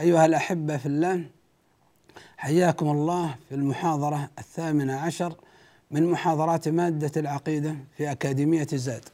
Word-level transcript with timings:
أيها 0.00 0.26
الأحبة 0.26 0.76
في 0.76 0.86
الله 0.86 1.24
حياكم 2.36 2.90
الله 2.90 3.34
في 3.48 3.54
المحاضرة 3.54 4.30
الثامنة 4.38 4.96
عشر 4.96 5.34
من 5.90 6.10
محاضرات 6.10 6.68
مادة 6.68 7.20
العقيدة 7.20 7.76
في 7.96 8.10
أكاديمية 8.12 8.66
زاد. 8.72 9.04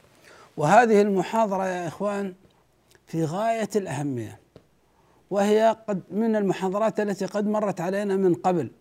وهذه 0.57 1.01
المحاضرة 1.01 1.67
يا 1.67 1.87
إخوان 1.87 2.33
في 3.07 3.25
غاية 3.25 3.69
الأهمية 3.75 4.39
وهي 5.29 5.77
قد 5.87 6.01
من 6.11 6.35
المحاضرات 6.35 6.99
التي 6.99 7.25
قد 7.25 7.47
مرت 7.47 7.81
علينا 7.81 8.15
من 8.15 8.33
قبل 8.33 8.71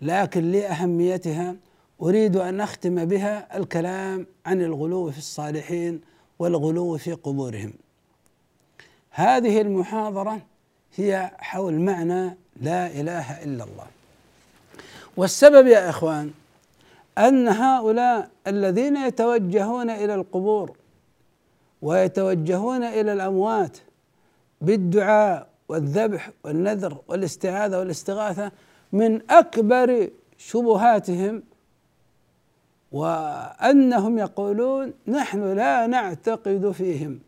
لكن 0.00 0.50
لأهميتها 0.50 1.56
أريد 2.02 2.36
أن 2.36 2.60
أختم 2.60 3.04
بها 3.04 3.56
الكلام 3.56 4.26
عن 4.46 4.62
الغلو 4.62 5.10
في 5.10 5.18
الصالحين 5.18 6.00
والغلو 6.38 6.96
في 6.96 7.12
قبورهم 7.12 7.72
هذه 9.10 9.60
المحاضرة 9.60 10.40
هي 10.96 11.30
حول 11.38 11.80
معنى 11.80 12.36
لا 12.60 12.86
إله 12.86 13.42
إلا 13.44 13.64
الله. 13.64 13.86
والسبب 15.16 15.66
يا 15.66 15.90
إخوان 15.90 16.30
أن 17.18 17.48
هؤلاء 17.48 18.30
الذين 18.46 18.96
يتوجهون 18.96 19.90
إلى 19.90 20.14
القبور 20.14 20.76
ويتوجهون 21.82 22.84
إلى 22.84 23.12
الأموات 23.12 23.78
بالدعاء 24.60 25.48
والذبح 25.68 26.30
والنذر 26.44 26.98
والاستعاذة 27.08 27.78
والاستغاثة 27.78 28.52
من 28.92 29.30
أكبر 29.30 30.10
شبهاتهم 30.38 31.42
وأنهم 32.92 34.18
يقولون 34.18 34.92
نحن 35.06 35.52
لا 35.52 35.86
نعتقد 35.86 36.70
فيهم 36.70 37.20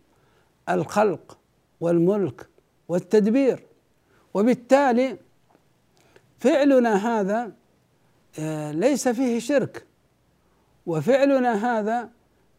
الخلق 0.69 1.39
والملك 1.81 2.47
والتدبير. 2.93 3.63
وبالتالي 4.35 5.17
فعلنا 6.39 6.95
هذا 6.95 7.53
آه، 8.39 8.73
ليس 8.73 9.09
فيه 9.09 9.39
شرك. 9.39 9.87
وفعلنا 10.87 11.79
هذا 11.79 12.11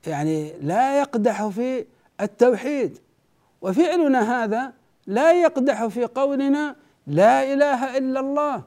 يعني 0.07 0.53
لا 0.61 0.99
يقدح 0.99 1.47
في 1.47 1.85
التوحيد. 2.21 2.97
وفعلنا 3.61 4.43
هذا 4.43 4.73
لا 5.07 5.41
يقدح 5.41 5.85
في 5.85 6.05
قولنا 6.05 6.75
لا 7.07 7.53
إله 7.53 7.97
إلا 7.97 8.19
الله. 8.19 8.63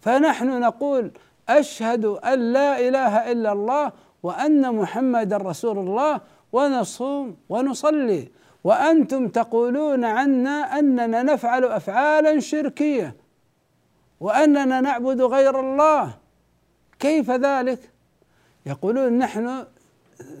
فنحن 0.00 0.60
نقول 0.60 1.10
أشهد 1.48 2.04
أن 2.04 2.52
لا 2.52 2.88
إله 2.88 3.32
إلا 3.32 3.52
الله 3.52 3.92
وأن 4.22 4.74
محمدا 4.74 5.36
رسول 5.36 5.78
الله 5.78 6.20
ونصوم 6.52 7.36
ونصلي. 7.48 8.28
وأنتم 8.64 9.28
تقولون 9.28 10.04
عنا 10.04 10.78
أننا 10.78 11.22
نفعل 11.22 11.64
أفعالا 11.64 12.40
شركية 12.40 13.16
وأننا 14.20 14.80
نعبد 14.80 15.20
غير 15.20 15.60
الله. 15.60 16.14
كيف 16.98 17.30
ذلك؟ 17.30 17.90
يقولون 18.66 19.18
نحن 19.18 19.64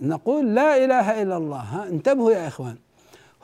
نقول 0.02 0.54
لا 0.54 0.84
إله 0.84 1.22
إلا 1.22 1.36
الله. 1.36 1.58
ها 1.58 1.88
انتبهوا 1.88 2.32
يا 2.32 2.48
إخوان. 2.48 2.76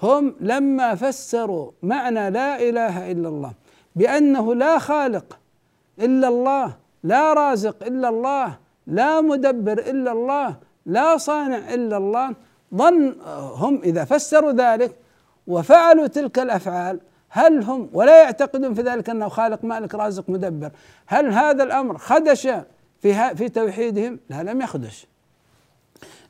هم 0.03 0.35
لما 0.41 0.95
فسروا 0.95 1.71
معنى 1.83 2.31
لا 2.31 2.69
إله 2.69 3.13
إلا 3.13 3.29
الله 3.29 3.53
بأنه 3.97 4.55
لا 4.55 4.79
خالق 4.79 5.39
إلا 5.99 6.29
الله 6.29 6.77
لا 7.03 7.33
رازق 7.33 7.77
إلا 7.83 8.09
الله 8.09 8.59
لا 8.87 9.21
مدبر 9.21 9.79
إلا 9.79 10.13
الله 10.13 10.57
لا 10.87 11.17
صانع 11.17 11.75
إلا 11.75 11.97
الله 11.97 12.35
ظن 12.75 13.15
هم 13.55 13.81
إذا 13.85 14.05
فسروا 14.05 14.53
ذلك 14.53 14.97
وفعلوا 15.47 16.07
تلك 16.07 16.39
الأفعال 16.39 17.01
هل 17.29 17.63
هم 17.63 17.91
ولا 17.93 18.23
يعتقدون 18.23 18.75
في 18.75 18.83
ذلك 18.83 19.11
أنه 19.11 19.29
خالق 19.29 19.65
مالك 19.65 19.95
رازق 19.95 20.31
مدبر 20.31 20.71
هل 21.07 21.33
هذا 21.33 21.65
الأمر 21.65 21.99
خدش 21.99 22.49
في 23.03 23.35
في 23.37 23.49
توحيدهم؟ 23.49 24.19
لا 24.31 24.43
لم 24.43 24.61
يخدش 24.61 25.07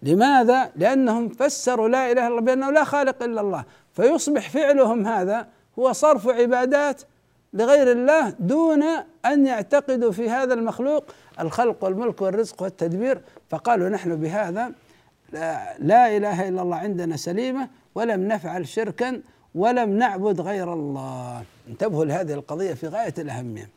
لماذا؟ 0.02 0.70
لأنهم 0.76 1.28
فسروا 1.28 1.88
لا 1.88 2.12
إله 2.12 2.26
إلا 2.26 2.28
الله 2.28 2.40
بأنه 2.40 2.70
لا 2.70 2.84
خالق 2.84 3.22
إلا 3.22 3.40
الله 3.40 3.64
فيصبح 3.92 4.50
فعلهم 4.50 5.06
هذا 5.06 5.46
هو 5.78 5.92
صرف 5.92 6.28
عبادات 6.28 7.02
لغير 7.52 7.92
الله 7.92 8.30
دون 8.38 8.82
أن 9.26 9.46
يعتقدوا 9.46 10.12
في 10.12 10.30
هذا 10.30 10.54
المخلوق 10.54 11.04
الخلق 11.40 11.84
والملك 11.84 12.22
والرزق 12.22 12.62
والتدبير 12.62 13.20
فقالوا 13.50 13.88
نحن 13.88 14.16
بهذا 14.16 14.72
لا, 15.32 16.16
إله 16.16 16.48
إلا 16.48 16.62
الله 16.62 16.76
عندنا 16.76 17.16
سليمة 17.16 17.68
ولم 17.94 18.28
نفعل 18.28 18.68
شركا 18.68 19.22
ولم 19.54 19.90
نعبد 19.90 20.40
غير 20.40 20.72
الله. 20.72 21.42
انتبهوا 21.68 22.04
لهذه 22.04 22.34
القضية 22.34 22.74
في 22.74 22.88
غاية 22.88 23.14
الأهمية. 23.18 23.70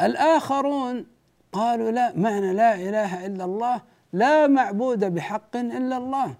الآخرون 0.00 1.06
قالوا 1.52 1.90
لا 1.90 2.12
معنى 2.16 2.52
لا 2.52 2.74
إله 2.74 3.26
إلا 3.26 3.44
الله 3.44 3.80
لا 4.12 4.46
معبود 4.46 5.04
بحق 5.04 5.56
إلا 5.56 5.96
الله. 5.96 6.34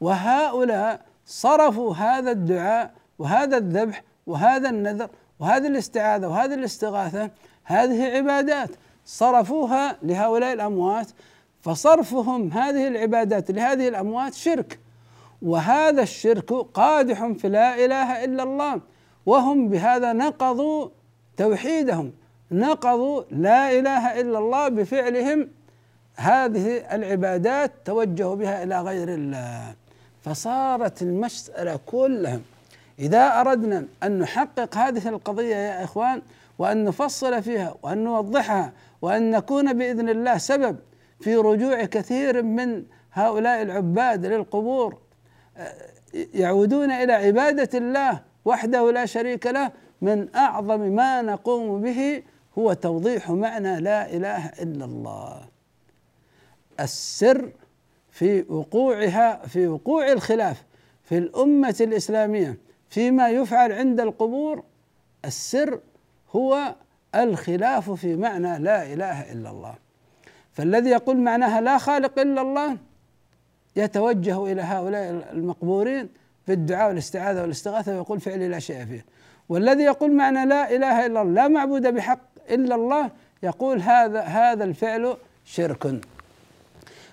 وهؤلاء 0.00 1.00
صرفوا 1.26 1.94
هذا 1.94 2.30
الدعاء 2.30 2.94
وهذا 3.18 3.56
الذبح 3.56 4.02
وهذا 4.26 4.70
النذر 4.70 5.08
وهذه 5.38 5.66
الاستعاذة 5.66 6.28
وهذه 6.28 6.54
الاستغاثة 6.54 7.30
هذه 7.64 8.16
عبادات 8.16 8.70
صرفوها 9.04 9.96
لهؤلاء 10.02 10.52
الأموات. 10.52 11.06
فصرفهم 11.60 12.52
هذه 12.52 12.88
العبادات 12.88 13.50
لهذه 13.50 13.88
الأموات 13.88 14.34
شرك. 14.34 14.78
وهذا 15.42 16.02
الشرك 16.02 16.52
قادح 16.52 17.26
في 17.26 17.48
لا 17.48 17.84
إله 17.84 18.24
إلا 18.24 18.42
الله. 18.42 18.80
وهم 19.26 19.68
بهذا 19.68 20.12
نقضوا 20.12 20.88
توحيدهم 21.36 22.12
نقضوا 22.52 23.22
لا 23.30 23.72
إله 23.78 24.20
إلا 24.20 24.38
الله 24.38 24.68
بفعلهم. 24.68 25.48
هذه 26.16 26.76
العبادات 26.76 27.72
توجهوا 27.84 28.34
بها 28.34 28.62
إلى 28.62 28.80
غير 28.80 29.08
الله. 29.08 29.74
فصارت 30.22 31.02
المسألة 31.02 31.78
كلها. 31.86 32.40
إذا 32.98 33.40
أردنا 33.40 33.86
أن 34.02 34.18
نحقق 34.18 34.76
هذه 34.76 35.08
القضية 35.08 35.56
يا 35.56 35.84
إخوان 35.84 36.22
وأن 36.58 36.84
نفصل 36.84 37.42
فيها 37.42 37.74
وأن 37.82 38.04
نوضحها 38.04 38.72
وأن 39.02 39.30
نكون 39.30 39.72
بإذن 39.72 40.08
الله 40.08 40.38
سبب 40.38 40.76
في 41.20 41.36
رجوع 41.36 41.84
كثير 41.84 42.42
من 42.42 42.84
هؤلاء 43.12 43.62
العباد 43.62 44.26
للقبور 44.26 44.98
يعودون 46.34 46.90
إلى 46.90 47.12
عبادة 47.12 47.78
الله 47.78 48.22
وحده 48.44 48.90
لا 48.92 49.06
شريك 49.06 49.46
له 49.46 49.72
من 50.02 50.34
أعظم 50.36 50.80
ما 50.80 51.22
نقوم 51.22 51.80
به 51.80 52.22
هو 52.58 52.72
توضيح 52.72 53.30
معنى 53.30 53.80
لا 53.80 54.12
إله 54.16 54.46
إلا 54.46 54.84
الله. 54.84 55.48
السر 56.80 57.52
في 58.10 58.44
وقوعها 58.48 59.46
في 59.46 59.66
وقوع 59.66 60.12
الخلاف 60.12 60.64
في 61.04 61.18
الأمة 61.18 61.76
الإسلامية 61.80 62.58
فيما 62.88 63.28
يفعل 63.28 63.72
عند 63.72 64.00
القبور 64.00 64.62
السر 65.24 65.80
هو 66.30 66.74
الخلاف 67.14 67.90
في 67.90 68.16
معنى 68.16 68.58
لا 68.58 68.92
إله 68.92 69.32
إلا 69.32 69.50
الله. 69.50 69.74
فالذي 70.58 70.90
يقول 70.90 71.16
معناها 71.16 71.60
لا 71.60 71.78
خالق 71.78 72.18
إلا 72.18 72.40
الله 72.42 72.76
يتوجه 73.76 74.52
إلى 74.52 74.62
هؤلاء 74.62 75.10
المقبورين 75.32 76.08
في 76.46 76.52
الدعاء 76.52 76.88
والاستعاذة 76.88 77.42
والاستغاثة 77.42 77.96
ويقول 77.96 78.20
فعلي 78.20 78.48
لا 78.48 78.58
شيء 78.58 78.84
فيه. 78.84 79.04
والذي 79.48 79.82
يقول 79.82 80.12
معنى 80.12 80.46
لا 80.46 80.76
إله 80.76 81.06
إلا 81.06 81.22
الله 81.22 81.32
لا 81.32 81.48
معبود 81.48 81.86
بحق 81.86 82.20
إلا 82.50 82.74
الله 82.74 83.10
يقول 83.42 83.80
هذا 83.80 84.20
هذا 84.20 84.64
الفعل 84.64 85.16
شرك. 85.44 86.00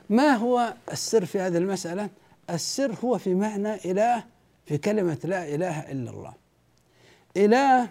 ما 0.09 0.33
هو 0.33 0.73
السر 0.91 1.25
في 1.25 1.39
هذه 1.39 1.57
المسألة؟ 1.57 2.09
السر 2.49 2.95
هو 3.03 3.17
في 3.17 3.33
معنى 3.33 3.75
إله 3.75 4.23
في 4.65 4.77
كلمة 4.77 5.17
لا 5.23 5.55
إله 5.55 5.91
إلا 5.91 6.11
الله. 6.11 6.33
إله 7.37 7.89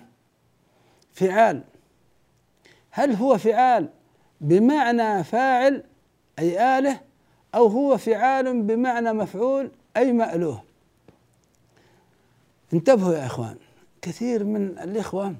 فعال. 1.12 1.62
هل 2.90 3.14
هو 3.14 3.38
فعال؟ 3.38 3.88
بمعنى 4.40 5.24
فاعل 5.24 5.82
أي 6.38 6.78
آله 6.78 7.00
أو 7.54 7.66
هو 7.66 7.96
فعال 7.98 8.62
بمعنى 8.62 9.12
مفعول 9.12 9.70
أي 9.96 10.12
مألوه. 10.12 10.62
انتبهوا 12.72 13.14
يا 13.14 13.26
إخوان 13.26 13.56
كثير 14.02 14.44
من 14.44 14.78
الإخوة 14.78 15.34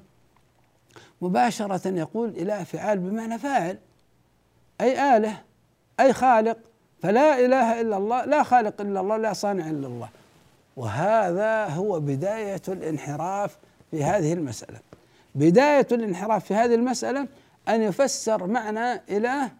مباشرة 1.21 1.87
يقول 1.87 2.29
إله 2.29 2.63
فعال 2.63 2.99
بمعنى 2.99 3.39
فاعل 3.39 3.77
أي 4.81 5.17
آله 5.17 5.41
أي 5.99 6.13
خالق 6.13 6.57
فلا 7.01 7.39
إله 7.45 7.81
إلا 7.81 7.97
الله 7.97 8.25
لا 8.25 8.43
خالق 8.43 8.81
إلا 8.81 8.99
الله 8.99 9.17
لا 9.17 9.33
صانع 9.33 9.69
إلا 9.69 9.87
الله. 9.87 10.09
وهذا 10.77 11.65
هو 11.65 11.99
بداية 11.99 12.61
الانحراف 12.67 13.57
في 13.91 14.03
هذه 14.03 14.33
المسألة. 14.33 14.79
بداية 15.35 15.87
الانحراف 15.91 16.45
في 16.45 16.53
هذه 16.53 16.75
المسألة 16.75 17.27
أن 17.69 17.81
يفسر 17.81 18.47
معنى 18.47 18.93
إله 18.93 19.51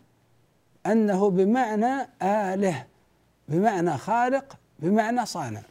أنه 0.86 1.30
بمعنى 1.30 2.08
آله 2.22 2.86
بمعنى 3.48 3.98
خالق 3.98 4.58
بمعنى 4.80 5.26
صانع. 5.26 5.62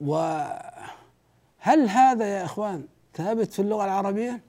وهل 0.00 1.88
هذا 1.88 2.24
يا 2.26 2.44
إخوان 2.44 2.86
ثابت 3.14 3.52
في 3.52 3.58
اللغة 3.62 3.84
العربية؟ 3.84 4.40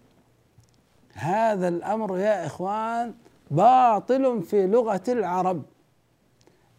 هذا 1.13 1.67
الأمر 1.67 2.17
يا 2.17 2.45
إخوان 2.45 3.13
باطل 3.51 4.43
في 4.43 4.67
لغة 4.67 5.03
العرب 5.07 5.63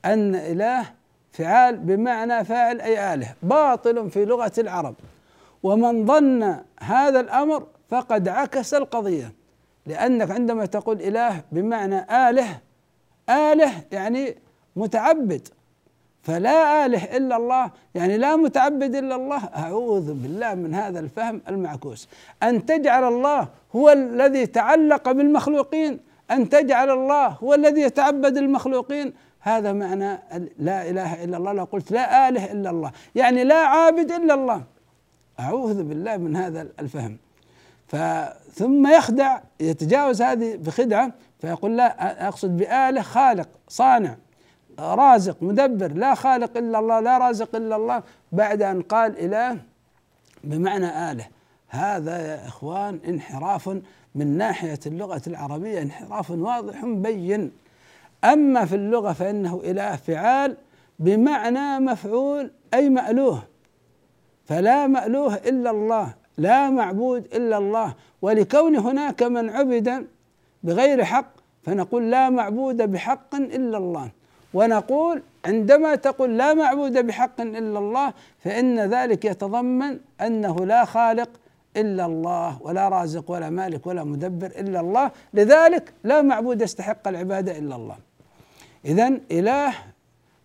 أن 0.04 0.34
إله 0.34 0.86
فعال 1.32 1.76
بمعنى 1.76 2.44
فاعل 2.44 2.80
أي 2.80 3.14
آله 3.14 3.34
باطل 3.42 4.10
في 4.10 4.24
لغة 4.24 4.52
العرب. 4.58 4.94
ومن 5.62 6.06
ظن 6.06 6.62
هذا 6.80 7.20
الأمر 7.20 7.66
فقد 7.88 8.29
عكس 8.29 8.75
القضية. 8.75 9.32
لأنك 9.87 10.31
عندما 10.31 10.67
تقول 10.67 11.00
إله 11.00 11.43
بمعنى 11.52 12.29
آله 12.29 12.61
آله 13.31 13.73
يعني 13.93 14.37
متعبد. 14.76 15.49
فلا 16.23 16.87
آله 16.87 17.17
إلا 17.17 17.37
الله 17.37 17.70
يعني 17.94 18.17
لا 18.17 18.37
متعبد 18.37 18.94
إلا 18.94 19.14
الله. 19.14 19.44
أعوذ 19.56 20.12
بالله 20.12 20.55
من 20.55 20.75
هذا 20.75 21.00
الفهم 21.00 21.40
المعكوس. 21.49 22.08
أن 22.43 22.67
تجعل 22.67 23.05
الله 23.05 23.49
هو 23.76 23.90
الذي 23.90 24.46
تعلق 24.46 25.12
بالمخلوقين. 25.12 26.00
أن 26.31 26.49
تجعل 26.49 26.90
الله 26.90 27.26
هو 27.26 27.55
الذي 27.55 27.81
يتعبد 27.81 28.37
المخلوقين. 28.37 29.12
هذا 29.40 29.73
معنى 29.73 30.19
لا 30.58 30.90
إله 30.90 31.25
إلا 31.25 31.37
الله. 31.37 31.52
لو 31.52 31.64
قلت 31.64 31.93
لا 31.93 32.29
آله 32.29 32.52
إلا 32.52 32.70
الله 32.70 32.93
يعني 33.14 33.44
لا 33.44 33.67
عابد 33.67 34.12
إلا 34.12 34.35
الله. 34.35 34.62
أعوذ 35.40 35.82
بالله 35.82 36.17
من 36.17 36.37
هذا 36.37 36.69
الفهم. 36.81 37.19
ثم 38.55 38.87
يخدع 38.87 39.40
يتجاوز 39.61 40.23
هذه 40.23 40.56
بخدعة 40.56 41.12
فيقول 41.38 41.76
لا 41.76 42.29
أقصد 42.29 42.56
بآلة 42.56 43.02
خالق 43.02 43.49
صانع 43.69 44.17
رازق 44.79 45.43
مدبر 45.43 45.93
لا 45.93 46.14
خالق 46.14 46.56
إلا 46.56 46.79
الله 46.79 47.00
لا 47.00 47.19
رازق 47.19 47.56
إلا 47.56 47.76
الله 47.76 48.02
بعد 48.32 48.62
أن 48.62 48.82
قال 48.82 49.19
اله 49.19 49.58
بمعنى 50.44 51.12
آلة. 51.12 51.26
هذا 51.69 52.26
يا 52.26 52.49
إخوان 52.49 53.00
انحراف 53.08 53.69
من 54.14 54.38
ناحية 54.38 54.79
اللغة 54.87 55.23
العربية 55.26 55.82
انحراف 55.82 56.31
واضح 56.31 56.85
بين. 56.85 57.52
أما 58.25 58.64
في 58.64 58.75
اللغة 58.75 59.12
فإنه 59.12 59.61
اله 59.64 59.96
فعال 59.96 60.56
بمعنى 60.99 61.81
مفعول 61.81 62.50
أي 62.75 62.90
مألوه 62.90 63.43
فلا 64.46 64.87
مألوه 64.87 65.35
إلا 65.35 65.70
الله. 65.70 66.14
لا 66.38 66.70
معبود 66.70 67.25
إلا 67.35 67.58
الله 67.58 67.94
ولكون 68.23 68.76
هناك 68.76 69.23
من 69.23 69.50
عبد 69.50 70.06
بغير 70.62 71.05
حق 71.05 71.31
فنقول 71.62 72.11
لا 72.11 72.31
معبود 72.31 72.76
بحق 72.76 73.35
إلا 73.35 73.79
الله. 73.79 74.11
ونقول 74.55 75.23
عندما 75.44 75.94
تقول 75.94 76.38
لا 76.38 76.55
معبود 76.55 77.06
بحق 77.06 77.40
إلا 77.40 77.79
الله 77.79 78.12
فإن 78.44 78.81
ذلك 78.81 79.25
يتضمن 79.25 79.99
أنه 80.20 80.67
لا 80.67 80.85
خالق 80.85 81.29
إلا 81.76 82.06
الله 82.06 82.62
ولا 82.62 82.88
رازق 82.88 83.31
ولا 83.31 83.50
مالك 83.50 83.87
ولا 83.87 84.05
مدبر 84.05 84.46
إلا 84.46 84.81
الله. 84.81 85.11
لذلك 85.35 85.93
لا 86.05 86.23
معبود 86.23 86.62
يستحق 86.62 87.08
العبادة 87.08 87.58
إلا 87.58 87.76
الله. 87.76 87.96
اذا 88.85 89.20
إله 89.31 89.75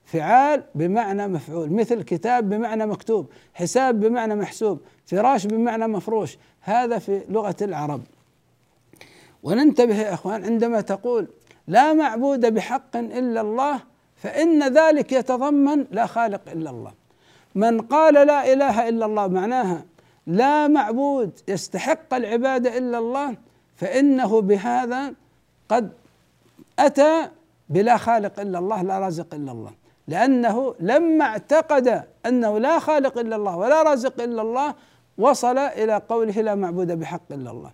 فعال 0.05 0.63
بمعنى 0.75 1.27
مفعول 1.27 1.71
مثل 1.73 2.01
كتاب 2.01 2.49
بمعنى 2.49 2.85
مكتوب 2.85 3.29
حساب 3.53 3.99
بمعنى 3.99 4.35
محسوب 4.35 4.79
فراش 5.05 5.45
بمعنى 5.45 5.87
مفروش 5.87 6.37
هذا 6.61 6.99
في 6.99 7.21
لغة 7.29 7.55
العرب. 7.61 8.01
وننتبه 9.43 9.95
يا 9.95 10.13
إخوان 10.13 10.43
عندما 10.43 10.81
تقول 10.81 11.27
لا 11.67 11.93
معبود 11.93 12.53
بحق 12.53 12.95
إلا 12.95 13.41
الله 13.41 13.79
فإن 14.15 14.73
ذلك 14.77 15.11
يتضمن 15.11 15.85
لا 15.91 16.05
خالق 16.05 16.41
إلا 16.51 16.69
الله. 16.69 16.93
من 17.55 17.81
قال 17.81 18.13
لا 18.13 18.53
إله 18.53 18.89
إلا 18.89 19.05
الله 19.05 19.27
معناها 19.27 19.85
لا 20.27 20.67
معبود 20.67 21.39
يستحق 21.47 22.13
العبادة 22.13 22.77
إلا 22.77 22.97
الله 22.97 23.35
فإنه 23.75 24.41
بهذا 24.41 25.13
قد 25.69 25.91
أتى 26.79 27.29
بلا 27.69 27.97
خالق 27.97 28.39
إلا 28.39 28.59
الله 28.59 28.81
لا 28.81 28.99
رازق 28.99 29.33
إلا 29.33 29.51
الله. 29.51 29.71
لأنه 30.07 30.75
لما 30.79 31.25
اعتقد 31.25 32.03
أنه 32.25 32.57
لا 32.57 32.79
خالق 32.79 33.17
إلا 33.17 33.35
الله 33.35 33.57
ولا 33.57 33.83
رازق 33.83 34.21
إلا 34.21 34.41
الله 34.41 34.75
وصل 35.17 35.57
إلى 35.57 36.01
قوله 36.09 36.41
لا 36.41 36.55
معبود 36.55 36.91
بحق 36.91 37.31
إلا 37.31 37.51
الله. 37.51 37.71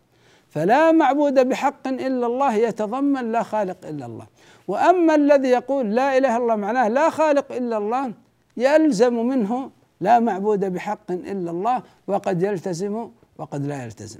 فلا 0.49 0.91
معبود 0.91 1.49
بحق 1.49 1.87
إلا 1.87 2.25
الله 2.25 2.53
يتضمن 2.53 3.31
لا 3.31 3.43
خالق 3.43 3.77
إلا 3.85 4.05
الله. 4.05 4.27
وأما 4.67 5.15
الذي 5.15 5.47
يقول 5.47 5.95
لا 5.95 6.17
إله 6.17 6.37
إلا 6.37 6.43
الله 6.43 6.55
معناه 6.55 6.87
لا 6.87 7.09
خالق 7.09 7.51
إلا 7.51 7.77
الله 7.77 8.13
يلزم 8.57 9.13
منه 9.13 9.69
لا 10.01 10.19
معبود 10.19 10.65
بحق 10.65 11.11
إلا 11.11 11.51
الله 11.51 11.83
وقد 12.07 12.43
يلتزم 12.43 13.09
وقد 13.37 13.65
لا 13.65 13.83
يلتزم. 13.83 14.19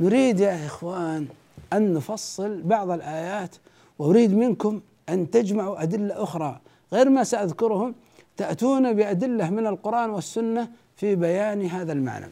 نريد 0.00 0.40
يا 0.40 0.66
إخوان 0.66 1.26
أن 1.72 1.94
نفصل 1.94 2.62
بعض 2.62 2.90
الآيات 2.90 3.56
وأريد 3.98 4.34
منكم 4.34 4.80
أن 5.08 5.30
تجمعوا 5.30 5.82
أدلة 5.82 6.22
أخرى. 6.22 6.60
غير 6.92 7.08
ما 7.10 7.24
سأذكرهم 7.24 7.94
تأتون 8.36 8.92
بأدلة 8.92 9.50
من 9.50 9.66
القرآن 9.66 10.10
والسنة 10.10 10.68
في 10.96 11.14
بيان 11.14 11.66
هذا 11.66 11.92
المعنى. 11.92 12.26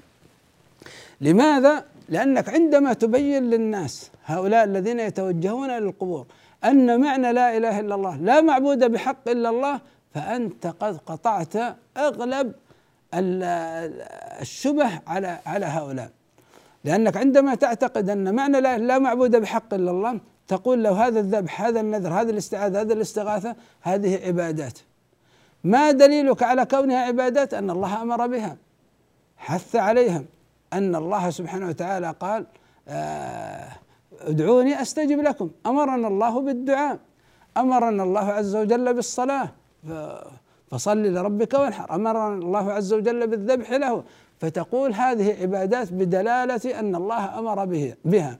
لماذا؟ 1.20 1.84
لأنك 2.08 2.48
عندما 2.48 2.92
تبين 2.92 3.50
للناس 3.50 4.10
هؤلاء 4.24 4.64
الذين 4.64 5.00
يتوجهون 5.00 5.70
إلى 5.70 5.78
القبور 5.78 6.26
أن 6.64 7.00
معنى 7.00 7.32
لا 7.32 7.56
إله 7.56 7.80
إلا 7.80 7.94
الله 7.94 8.16
لا 8.16 8.40
معبود 8.40 8.84
بحق 8.92 9.28
إلا 9.28 9.48
الله 9.48 9.80
فأنت 10.14 10.66
قد 10.66 10.96
قطعت 11.06 11.56
أغلب 11.96 12.52
الشبه 14.40 15.00
على 15.06 15.38
على 15.46 15.66
هؤلاء. 15.66 16.10
لأنك 16.84 17.16
عندما 17.16 17.54
تعتقد 17.54 18.10
أن 18.10 18.34
معنى 18.34 18.60
لا, 18.60 18.78
لا 18.78 18.98
معبود 18.98 19.36
بحق 19.36 19.74
إلا 19.74 19.90
الله 19.90 20.20
تقول 20.50 20.82
لو 20.82 20.92
هذا 20.92 21.20
الذبح 21.20 21.62
هذا 21.62 21.80
النذر 21.80 22.12
هذا 22.12 22.30
الاستعاذة 22.30 22.80
هذا 22.80 22.92
الاستغاثة 22.92 23.56
هذه 23.80 24.26
عبادات. 24.26 24.78
ما 25.64 25.90
دليلك 25.90 26.42
على 26.42 26.64
كونها 26.66 26.98
عبادات؟ 26.98 27.54
أن 27.54 27.70
الله 27.70 28.02
أمر 28.02 28.26
بها. 28.26 28.56
حث 29.36 29.76
عليها 29.76 30.22
أن 30.72 30.94
الله 30.94 31.30
سبحانه 31.30 31.68
وتعالى 31.68 32.14
قال 32.20 32.46
آه 32.88 33.68
ادعوني 34.20 34.82
أستجب 34.82 35.20
لكم. 35.20 35.50
أمرنا 35.66 36.08
الله 36.08 36.40
بالدعاء. 36.40 36.98
أمرنا 37.56 38.02
الله 38.02 38.26
عز 38.38 38.56
وجل 38.56 38.94
بالصلاة. 38.94 39.48
فصل 40.70 41.02
لربك 41.02 41.54
وانحر. 41.54 41.94
أمرنا 41.94 42.34
الله 42.34 42.72
عز 42.72 42.92
وجل 42.92 43.26
بالذبح 43.26 43.70
له. 43.70 44.04
فتقول 44.38 44.94
هذه 44.94 45.42
عبادات 45.42 45.92
بدلالة 45.92 46.78
أن 46.80 46.94
الله 46.94 47.38
أمر 47.38 47.64
به 47.64 47.94
بها. 48.04 48.38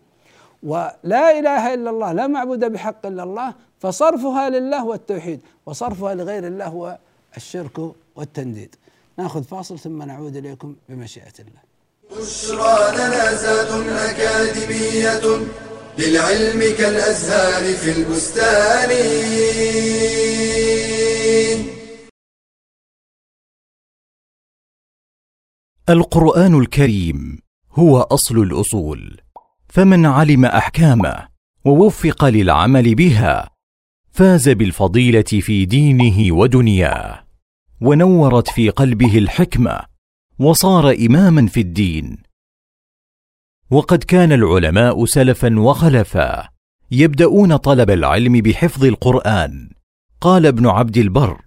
ولا 0.62 1.38
إله 1.38 1.75
إلا 1.75 1.90
الله 1.90 2.12
لا 2.12 2.26
معبود 2.26 2.64
بحق 2.64 3.07
إلا 3.07 3.23
الله 3.23 3.55
فصرفها 3.79 4.50
لله 4.50 4.85
والتوحيد 4.85 5.40
وصرفها 5.67 6.14
لغير 6.14 6.47
الله 6.47 6.67
هو 6.67 6.99
الشرك 7.37 7.93
والتنديد. 8.17 8.76
ناخذ 9.19 9.43
فاصل 9.43 9.79
ثم 9.79 10.02
نعود 10.02 10.37
إليكم 10.37 10.76
بمشيئة 10.88 11.33
الله. 11.40 11.61
بشرى 12.11 12.97
لنا 12.97 13.35
زاد 13.35 13.71
أكاديمية 13.88 15.47
للعلم 15.99 16.76
كالأزهار 16.79 17.75
في 17.75 17.90
البستان. 17.99 18.90
القرآن 25.88 26.61
الكريم 26.61 27.38
هو 27.73 28.00
أصل 28.00 28.38
الأصول. 28.38 29.21
فمن 29.71 30.07
علم 30.07 30.45
أحكامه 30.45 31.29
ووفق 31.65 32.25
للعمل 32.25 32.95
بها 32.95 33.50
فاز 34.12 34.49
بالفضيلة 34.49 35.23
في 35.23 35.65
دينه 35.65 36.35
ودنياه 36.35 37.25
ونورت 37.81 38.49
في 38.49 38.71
قلبه 38.71 39.19
الحكمة 39.19 39.81
وصار 40.39 40.91
إماما 40.91 41.47
في 41.47 41.61
الدين. 41.61 42.19
وقد 43.71 44.05
كان 44.05 44.33
العلماء 44.33 45.05
سلفا 45.05 45.61
وخلفا 45.61 46.49
يبدأون 46.91 47.57
طلب 47.57 47.91
العلم 47.91 48.33
بحفظ 48.33 48.85
القرآن. 48.85 49.71
قال 50.21 50.47
ابن 50.47 50.67
عبد 50.67 50.97
البر 50.97 51.41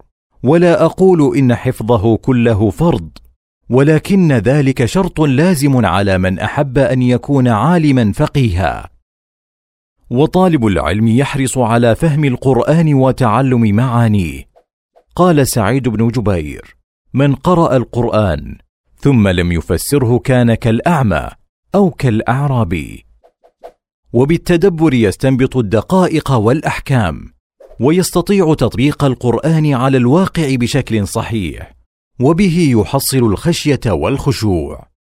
ولا 0.44 0.86
أقول 0.86 1.38
إن 1.38 1.56
حفظه 1.56 2.18
كله 2.18 2.70
فرض 2.70 3.10
ولكن 3.70 4.32
ذلك 4.32 4.86
شرط 4.86 5.22
لازم 5.22 5.86
على 5.86 6.17
من 6.17 6.39
أحب 6.39 6.77
أن 6.77 7.01
يكون 7.01 7.48
عالما 7.48 8.12
فقيها. 8.12 8.89
وطالب 10.10 10.65
العلم 10.65 11.08
يحرص 11.08 11.58
على 11.58 11.96
فهم 11.96 12.25
القرآن 12.25 12.93
وتعلم 12.93 13.75
معانيه. 13.75 14.48
قال 15.15 15.48
سعيد 15.48 15.89
بن 15.89 16.08
جبير 16.08 16.75
من 17.13 17.36
قرأ 17.36 17.77
القرآن 17.77 18.58
ثم 18.98 19.27
لم 19.27 19.51
يفسره 19.51 20.20
كان 20.20 20.53
كالأعمى 20.53 21.27
أو 21.75 21.91
كالأعرابي. 21.91 23.05
وبالتدبر 24.13 24.93
يستنبط 24.93 25.58
الدقائق 25.58 26.32
والأحكام 26.32 27.34
ويستطيع 27.79 28.53
تطبيق 28.53 29.03
القرآن 29.03 29.74
على 29.74 29.98
الواقع 29.98 30.55
بشكل 30.55 31.08
صحيح. 31.08 31.83
وبه 32.20 32.70
يحصل 32.72 33.17
الخشية 33.17 33.79
والخشوع. 33.88 34.93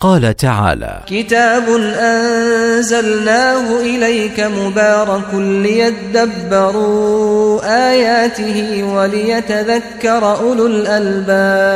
قال 0.00 0.36
تعالى 0.36 1.02
كتاب 1.06 1.62
أنزلناه 1.98 3.80
إليك 3.80 4.40
مبارك 4.40 5.34
ليدبروا 6.14 6.80
آياته 7.90 8.84
وليتذكر 8.84 10.36
أولو 10.38 10.66
الألباب. 10.66 11.68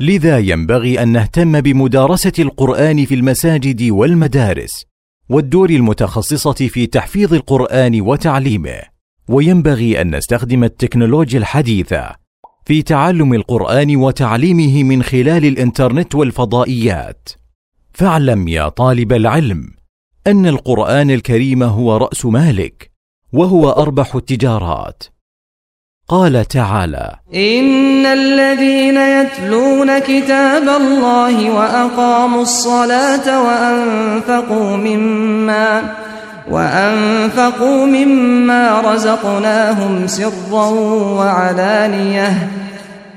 لذا 0.00 0.38
ينبغي 0.38 1.02
أن 1.02 1.08
نهتم 1.08 1.60
بمدارسة 1.60 2.32
القرآن 2.38 3.04
في 3.04 3.14
المساجد 3.14 3.90
والمدارس 3.90 4.84
والدور 5.28 5.70
المتخصصة 5.70 6.52
في 6.52 6.86
تحفيظ 6.86 7.34
القرآن 7.34 8.00
وتعليمه. 8.00 8.80
وينبغي 9.28 10.00
أن 10.00 10.16
نستخدم 10.16 10.64
التكنولوجيا 10.64 11.38
الحديثة 11.38 12.20
في 12.64 12.82
تعلم 12.82 13.34
القرآن 13.34 13.96
وتعليمه 13.96 14.82
من 14.82 15.02
خلال 15.02 15.44
الإنترنت 15.46 16.14
والفضائيات. 16.14 17.28
فاعلم 17.92 18.48
يا 18.48 18.68
طالب 18.68 19.12
العلم 19.12 19.70
أن 20.26 20.46
القرآن 20.46 21.10
الكريم 21.10 21.62
هو 21.62 21.96
رأس 21.96 22.26
مالك 22.26 22.90
وهو 23.32 23.70
أربح 23.70 24.14
التجارات. 24.14 25.02
قال 26.10 26.44
تعالى 26.44 27.16
إن 27.34 28.06
الذين 28.06 28.96
يتلون 28.96 29.98
كتاب 29.98 30.68
الله 30.68 31.50
وأقاموا 31.50 32.42
الصلاة 32.42 33.42
وأنفقوا 33.46 34.76
مما 34.76 35.94
وأنفقوا 36.50 37.86
مما 37.86 38.80
رزقناهم 38.80 40.06
سرا 40.06 40.68
وعلانية 41.18 42.50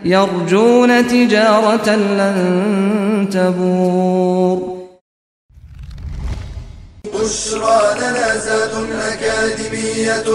يرجون 0.06 1.08
تجارة 1.08 1.90
لن 1.96 3.28
تبور. 3.32 4.74
بشرى 7.06 7.82
لنا 8.00 8.38
زاد 8.38 8.74
أكاديمية 9.12 10.28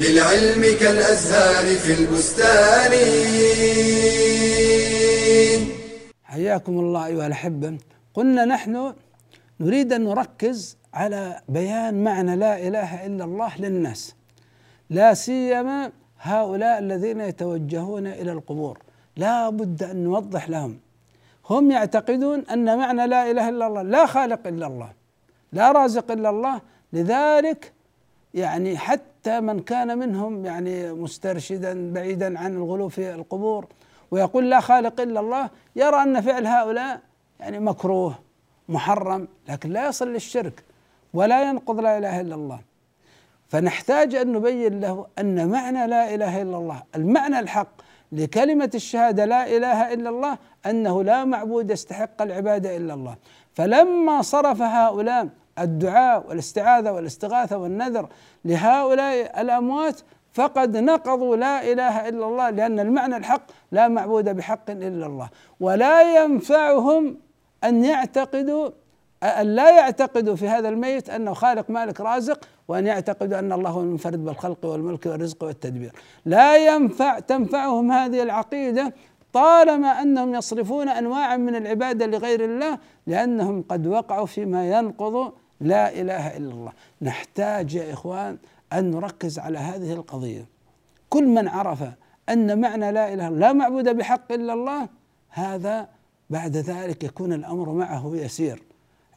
للعلم 0.00 0.62
كالأزهار 0.80 1.76
في 1.76 1.92
البستان. 1.92 2.92
حياكم 6.24 6.72
الله 6.72 7.06
أيها 7.06 7.26
الأحبة. 7.26 7.78
قلنا 8.14 8.44
نحن 8.44 8.92
نريد 9.60 9.92
أن 9.92 10.04
نركز 10.04 10.76
على 10.94 11.40
بيان 11.48 12.04
معنى 12.04 12.36
لا 12.36 12.68
إله 12.68 13.06
إلا 13.06 13.24
الله 13.24 13.60
للناس. 13.60 14.14
لا 14.90 15.14
سيما 15.14 15.92
هؤلاء 16.20 16.78
الذين 16.78 17.20
يتوجهون 17.20 18.06
إلى 18.06 18.32
القبور. 18.32 18.78
لا 19.16 19.50
بد 19.50 19.82
أن 19.82 20.04
نوضح 20.04 20.48
لهم. 20.48 20.78
هم 21.50 21.70
يعتقدون 21.70 22.40
أن 22.40 22.78
معنى 22.78 23.06
لا 23.06 23.30
إله 23.30 23.48
إلا 23.48 23.66
الله 23.66 23.82
لا 23.82 24.06
خالق 24.06 24.46
إلا 24.46 24.66
الله 24.66 24.92
لا 25.52 25.72
رازق 25.72 26.10
إلا 26.10 26.30
الله. 26.30 26.60
لذلك 26.92 27.72
يعني 28.34 28.78
حتى 28.78 29.40
من 29.40 29.60
كان 29.60 29.98
منهم 29.98 30.46
يعني 30.46 30.92
مسترشدا 30.92 31.92
بعيدا 31.92 32.38
عن 32.38 32.54
الغلو 32.54 32.88
في 32.88 33.14
القبور 33.14 33.66
ويقول 34.10 34.50
لا 34.50 34.60
خالق 34.60 35.00
إلا 35.00 35.20
الله 35.20 35.50
يرى 35.76 36.02
أن 36.02 36.20
فعل 36.20 36.46
هؤلاء 36.46 37.00
يعني 37.40 37.58
مكروه. 37.58 38.18
محرم 38.68 39.28
لكن 39.48 39.70
لا 39.70 39.86
يصل 39.86 40.08
للشرك 40.08 40.64
ولا 41.14 41.50
ينقض 41.50 41.80
لا 41.80 41.98
إله 41.98 42.20
إلا 42.20 42.34
الله. 42.34 42.60
فنحتاج 43.48 44.14
أن 44.14 44.32
نبين 44.32 44.80
له 44.80 45.06
أن 45.18 45.48
معنى 45.48 45.86
لا 45.86 46.14
إله 46.14 46.42
إلا 46.42 46.56
الله 46.56 46.82
المعنى 46.96 47.38
الحق 47.38 47.68
لكلمة 48.12 48.70
الشهادة 48.74 49.24
لا 49.24 49.56
إله 49.56 49.92
إلا 49.92 50.10
الله 50.10 50.38
أنه 50.66 51.04
لا 51.04 51.24
معبود 51.24 51.70
يستحق 51.70 52.22
العبادة 52.22 52.76
إلا 52.76 52.94
الله. 52.94 53.16
فلما 53.54 54.22
صرف 54.22 54.62
هؤلاء 54.62 55.28
الدعاء 55.58 56.28
والاستعاذة 56.28 56.92
والاستغاثة 56.92 57.56
والنذر 57.56 58.08
لهؤلاء 58.44 59.40
الأموات 59.40 60.00
فقد 60.32 60.76
نقضوا 60.76 61.36
لا 61.36 61.72
إله 61.72 62.08
إلا 62.08 62.26
الله 62.26 62.50
لأن 62.50 62.80
المعنى 62.80 63.16
الحق 63.16 63.42
لا 63.72 63.88
معبود 63.88 64.28
بحق 64.28 64.70
إلا 64.70 65.06
الله. 65.06 65.28
ولا 65.60 66.22
ينفعهم 66.22 67.16
أن 67.64 67.84
يعتقدوا 67.84 68.70
أن 69.22 69.46
لا 69.46 69.70
يعتقدوا 69.78 70.36
في 70.36 70.48
هذا 70.48 70.68
الميت 70.68 71.10
أنه 71.10 71.34
خالق 71.34 71.70
مالك 71.70 72.00
رازق 72.00 72.48
وأن 72.68 72.86
يعتقدوا 72.86 73.38
أن 73.38 73.52
الله 73.52 73.70
هو 73.70 73.80
المنفرد 73.80 74.24
بالخلق 74.24 74.64
والملك 74.64 75.06
والرزق 75.06 75.44
والتدبير. 75.44 75.92
لا 76.24 76.56
ينفع 76.56 77.18
تنفعهم 77.18 77.92
هذه 77.92 78.22
العقيدة 78.22 78.94
طالما 79.32 80.02
أنهم 80.02 80.34
يصرفون 80.34 80.88
انواعا 80.88 81.36
من 81.36 81.56
العبادة 81.56 82.06
لغير 82.06 82.44
الله 82.44 82.78
لأنهم 83.06 83.64
قد 83.68 83.86
وقعوا 83.86 84.26
فيما 84.26 84.70
ينقض 84.70 85.32
لا 85.60 86.00
إله 86.00 86.36
إلا 86.36 86.52
الله. 86.52 86.72
نحتاج 87.02 87.74
يا 87.74 87.92
إخوان 87.92 88.38
أن 88.72 88.90
نركز 88.90 89.38
على 89.38 89.58
هذه 89.58 89.92
القضية. 89.92 90.46
كل 91.08 91.26
من 91.26 91.48
عرف 91.48 91.84
أن 92.28 92.60
معنى 92.60 92.92
لا 92.92 93.14
إله 93.14 93.28
لا 93.28 93.52
معبود 93.52 93.88
بحق 93.88 94.32
إلا 94.32 94.52
الله 94.52 94.88
هذا 95.30 95.88
بعد 96.32 96.56
ذلك 96.56 97.04
يكون 97.04 97.32
الأمر 97.32 97.72
معه 97.72 98.12
يسير. 98.14 98.62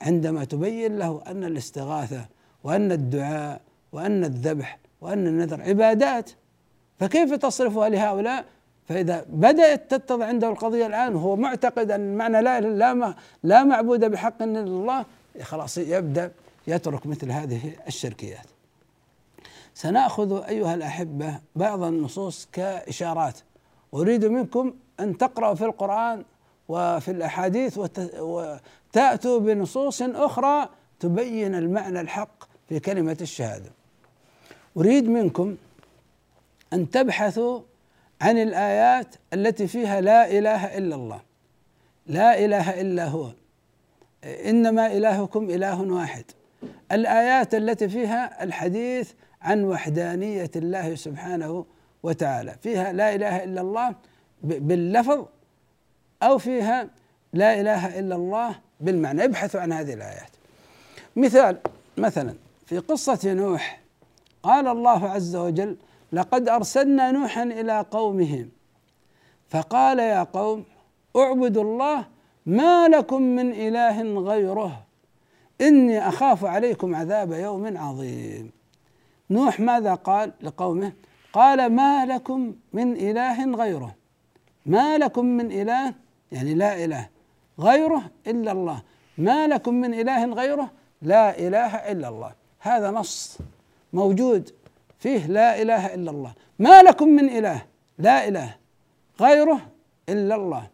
عندما 0.01 0.43
تبين 0.45 0.98
له 0.98 1.22
أن 1.27 1.43
الاستغاثة 1.43 2.25
وأن 2.63 2.91
الدعاء 2.91 3.62
وأن 3.91 4.24
الذبح 4.24 4.79
وأن 5.01 5.27
النذر 5.27 5.62
عبادات 5.62 6.31
فكيف 7.00 7.34
تصرفها 7.34 7.89
لهؤلاء؟ 7.89 8.45
فإذا 8.88 9.25
بدأت 9.29 9.91
تتضح 9.91 10.25
عنده 10.25 10.50
القضية 10.50 10.86
الآن 10.86 11.15
وهو 11.15 11.36
معتقد 11.36 11.91
أن 11.91 12.17
معنى 12.17 12.41
لا 12.41 12.62
لا 12.62 13.15
لا 13.43 13.63
معبود 13.63 14.05
بحق 14.05 14.41
إلا 14.41 14.60
الله 14.60 15.05
خلاص 15.41 15.77
يبدأ 15.77 16.31
يترك 16.67 17.07
مثل 17.07 17.31
هذه 17.31 17.74
الشركيات. 17.88 18.45
سنأخذ 19.74 20.43
أيها 20.43 20.74
الأحبة 20.74 21.39
بعض 21.55 21.84
النصوص 21.84 22.48
كإشارات. 22.51 23.39
أريد 23.93 24.25
منكم 24.25 24.74
أن 25.00 25.17
تقرأوا 25.17 25.55
في 25.55 25.65
القرآن 25.65 26.24
وفي 26.67 27.12
الأحاديث 27.12 27.79
وتأتوا 28.19 29.39
بنصوص 29.39 30.01
أخرى 30.01 30.69
تبين 31.00 31.55
المعنى 31.55 32.01
الحق 32.01 32.43
في 32.69 32.79
كلمة 32.79 33.17
الشهادة. 33.22 33.72
أريد 34.77 35.10
منكم 35.10 35.55
أن 36.74 36.89
تبحثوا 36.89 37.62
عن 38.22 38.38
الآيات 38.38 39.15
التي 39.34 39.67
فيها 39.67 40.01
لا 40.01 40.38
إله 40.38 40.77
إلا 40.77 40.95
الله. 40.95 41.22
لا 42.07 42.45
إله 42.45 42.81
إلا 42.81 43.05
هو. 43.05 43.29
إنما 44.24 44.88
إلهكم 44.88 45.50
إله 45.50 45.81
واحد. 45.81 46.25
الآيات 46.91 47.55
التي 47.55 47.89
فيها 47.89 48.43
الحديث 48.43 49.12
عن 49.41 49.63
وحدانية 49.63 50.51
الله 50.55 50.95
سبحانه 50.95 51.65
وتعالى. 52.03 52.55
فيها 52.62 52.93
لا 52.93 53.15
إله 53.15 53.43
إلا 53.43 53.62
الله 53.62 53.95
باللفظ 54.43 55.25
أو 56.24 56.38
فيها 56.38 56.89
لا 57.34 57.62
إله 57.62 58.00
إلا 58.00 58.15
الله 58.15 58.55
بالمعنى. 58.79 59.24
ابحثوا 59.25 59.62
عن 59.62 59.74
هذه 59.74 59.93
الآيات. 59.93 60.29
مثال 61.15 61.57
مثلا 61.98 62.36
في 62.65 62.77
قصة 62.77 63.34
نوح 63.34 63.81
قال 64.43 64.67
الله 64.67 65.10
عز 65.10 65.36
وجل 65.36 65.77
لقد 66.12 66.50
أرسلنا 66.50 67.12
نوحا 67.12 67.43
إلى 67.43 67.86
قومه 67.91 68.45
فقال 69.50 70.00
يا 70.00 70.24
قوم 70.24 70.63
اعبدوا 71.15 71.63
الله 71.63 72.05
ما 72.45 72.88
لكم 72.88 73.22
من 73.22 73.51
إله 73.51 74.03
غيره 74.19 74.86
إني 75.62 76.07
أخاف 76.07 76.45
عليكم 76.45 76.95
عذاب 76.95 77.31
يوم 77.31 77.77
عظيم. 77.77 78.51
نوح 79.29 79.60
ماذا 79.60 79.93
قال 79.93 80.34
لقومه؟ 80.41 80.93
قال 81.34 81.69
ما 81.69 82.05
لكم 82.05 82.55
من 82.74 82.93
إله 82.93 83.55
غيره. 83.55 83.95
ما 84.65 84.98
لكم 84.98 85.25
من 85.25 85.51
إله 85.51 85.93
يعني 86.36 86.54
لا 86.54 86.86
إله 86.86 87.10
غيره 87.60 88.04
إلا 88.27 88.51
الله. 88.51 88.82
ما 89.18 89.48
لكم 89.48 89.74
من 89.74 89.94
إله 89.94 90.25
غيره؟ 90.34 90.72
لا 91.01 91.39
إله 91.39 91.75
إلا 91.92 92.08
الله. 92.08 92.32
هذا 92.60 92.92
نص 92.92 93.38
موجود 93.94 94.51
فيه 95.00 95.27
لا 95.27 95.62
إله 95.62 95.94
إلا 95.94 96.12
الله. 96.12 96.34
ما 96.60 96.82
لكم 96.82 97.08
من 97.08 97.30
إله؟ 97.30 97.62
لا 97.98 98.27
إله 98.27 98.56
غيره 99.22 99.60
إلا 100.10 100.36
الله. 100.36 100.68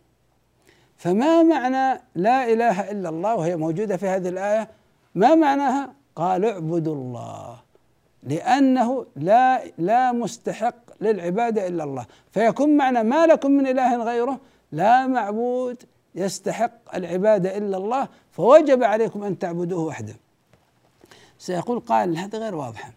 فما 0.98 1.44
معنى 1.44 2.02
لا 2.16 2.54
إله 2.54 2.92
إلا 2.92 3.10
الله 3.10 3.36
وهي 3.36 3.56
موجودة 3.56 3.98
في 3.98 4.08
هذه 4.08 4.30
الآية؟ 4.30 4.68
ما 5.16 5.36
معناها؟ 5.36 5.94
قال 6.16 6.46
اعبدوا 6.46 6.96
الله 6.96 7.60
لأنه 8.24 9.06
لا 9.16 9.64
لا 9.78 10.12
مستحق 10.12 10.76
للعبادة 11.02 11.68
إلا 11.68 11.84
الله. 11.84 12.06
فيكون 12.32 12.78
معنى 12.78 13.04
ما 13.04 13.26
لكم 13.26 13.52
من 13.52 13.68
إله 13.68 14.04
غيره؟ 14.04 14.40
لا 14.72 15.08
معبود 15.08 15.84
يستحق 16.16 16.96
العبادة 16.96 17.58
إلا 17.58 17.78
الله 17.78 18.08
فوجب 18.32 18.84
عليكم 18.84 19.24
أن 19.24 19.40
تعبدوه 19.40 19.84
وحده. 19.84 20.16
سيقول 21.38 21.80
قائل 21.80 22.18
هذا 22.18 22.40
غير 22.40 22.56
واضح. 22.56 22.92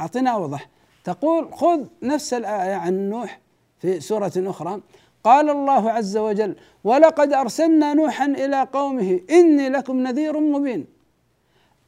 اعطنا 0.00 0.30
أوضح. 0.30 0.68
تقول 1.04 1.54
خذ 1.54 1.86
نفس 2.02 2.34
الآية 2.34 2.74
عن 2.74 3.10
نوح 3.10 3.40
في 3.78 4.00
سورة 4.00 4.32
أخرى. 4.36 4.80
قال 5.24 5.50
الله 5.50 5.90
عز 5.90 6.16
وجل 6.16 6.56
ولقد 6.84 7.32
أرسلنا 7.32 7.94
نوحا 7.94 8.26
إلى 8.26 8.68
قومه 8.72 9.20
إني 9.30 9.68
لكم 9.68 9.96
نذير 10.02 10.40
مبين 10.40 10.86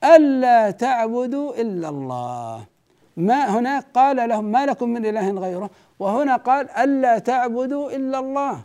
ألا 0.05 0.71
تعبدوا 0.71 1.61
إلا 1.61 1.89
الله. 1.89 2.67
ما 3.19 3.59
هناك 3.59 3.87
قال 3.95 4.29
لهم 4.29 4.45
ما 4.45 4.67
لكم 4.67 4.89
من 4.89 5.07
إله 5.07 5.31
غيره 5.31 5.71
وهنا 5.99 6.37
قال 6.37 6.71
ألا 6.71 7.19
تعبدوا 7.19 7.91
إلا 7.91 8.19
الله. 8.19 8.61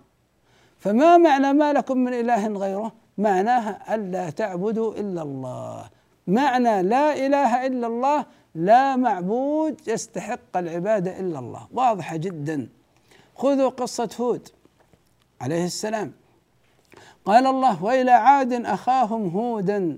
فما 0.80 1.18
معنى 1.18 1.54
ما 1.54 1.74
لكم 1.74 1.98
من 1.98 2.14
إله 2.14 2.48
غيره؟ 2.48 2.92
معناها 3.18 3.96
ألا 3.96 4.30
تعبدوا 4.30 4.94
إلا 4.94 5.22
الله. 5.22 5.90
معنى 6.28 6.84
لا 6.84 7.26
إله 7.26 7.66
إلا 7.68 7.88
الله 7.88 8.26
لا 8.56 8.96
معبود 8.96 9.88
يستحق 9.88 10.58
العبادة 10.58 11.20
إلا 11.20 11.40
الله. 11.40 11.68
واضحة 11.74 12.16
جدا. 12.16 12.70
خذوا 13.36 13.70
قصة 13.70 14.10
هود 14.20 14.50
عليه 15.42 15.66
السلام. 15.66 16.12
قال 17.26 17.48
الله 17.48 17.84
وإلى 17.84 18.12
عاد 18.12 18.54
أخاهم 18.54 19.30
هودا. 19.30 19.98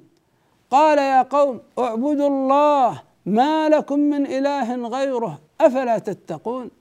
قال 0.71 0.97
يا 0.97 1.21
قوم 1.21 1.61
اعبدوا 1.79 2.27
الله 2.27 3.01
ما 3.25 3.69
لكم 3.69 3.99
من 3.99 4.25
إله 4.25 4.87
غيره 4.87 5.39
أفلا 5.61 5.97
تتقون؟ 5.97 6.71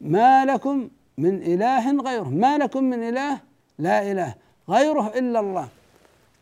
ما 0.00 0.44
لكم 0.44 0.88
من 1.18 1.42
إله 1.42 2.02
غيره 2.02 2.28
ما 2.28 2.58
لكم 2.58 2.84
من 2.84 3.08
إله 3.08 3.40
لا 3.78 4.12
إله 4.12 4.34
غيره 4.68 5.06
إلا 5.18 5.40
الله. 5.40 5.68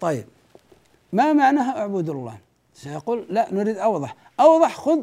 طيب 0.00 0.24
ما 1.12 1.32
معناها 1.32 1.80
اعبدوا 1.80 2.14
الله؟ 2.14 2.38
سيقول 2.74 3.26
لا 3.28 3.54
نريد 3.54 3.76
أوضح. 3.76 4.16
أوضح 4.40 4.76
خذ 4.76 5.02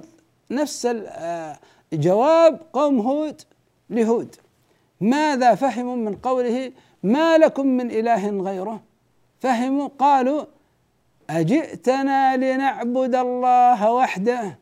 نفس 0.52 0.86
آه، 0.86 1.58
جواب 1.94 2.62
قوم 2.74 3.00
هود 3.00 3.42
لهود. 3.90 4.36
ماذا 5.02 5.56
فهموا 5.56 5.96
من 5.96 6.16
قوله 6.16 6.72
ما 7.04 7.38
لكم 7.38 7.68
من 7.68 7.92
إله 7.92 8.30
غيره؟ 8.30 8.82
فهموا 9.40 9.90
قالوا 10.00 10.46
أجئتنا 11.30 12.38
لنعبد 12.38 13.16
الله 13.16 13.92
وحده 13.92 14.60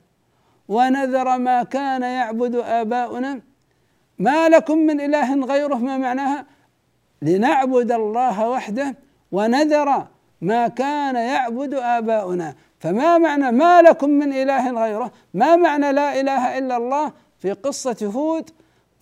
ونذر 0.67 1.37
ما 1.37 1.63
كان 1.63 2.01
يعبد 2.01 2.55
آباؤنا؟ 2.55 3.41
ما 4.19 4.49
لكم 4.49 4.77
من 4.77 5.01
إله 5.01 5.45
غيره 5.45 5.75
ما 5.75 5.97
معناها؟ 5.97 6.45
لنعبد 7.21 7.91
الله 7.91 8.49
وحده 8.49 8.95
ونذر 9.31 10.07
ما 10.41 10.67
كان 10.67 11.15
يعبد 11.15 11.73
آباؤنا. 11.73 12.55
فما 12.79 13.17
معنى 13.17 13.51
ما 13.51 13.81
لكم 13.81 14.09
من 14.09 14.33
إله 14.33 14.83
غيره؟ 14.83 15.11
ما 15.33 15.55
معنى 15.55 15.91
لا 15.91 16.19
إله 16.19 16.57
إلا 16.57 16.77
الله 16.77 17.11
في 17.39 17.51
قصة 17.51 18.11
هود؟ 18.15 18.49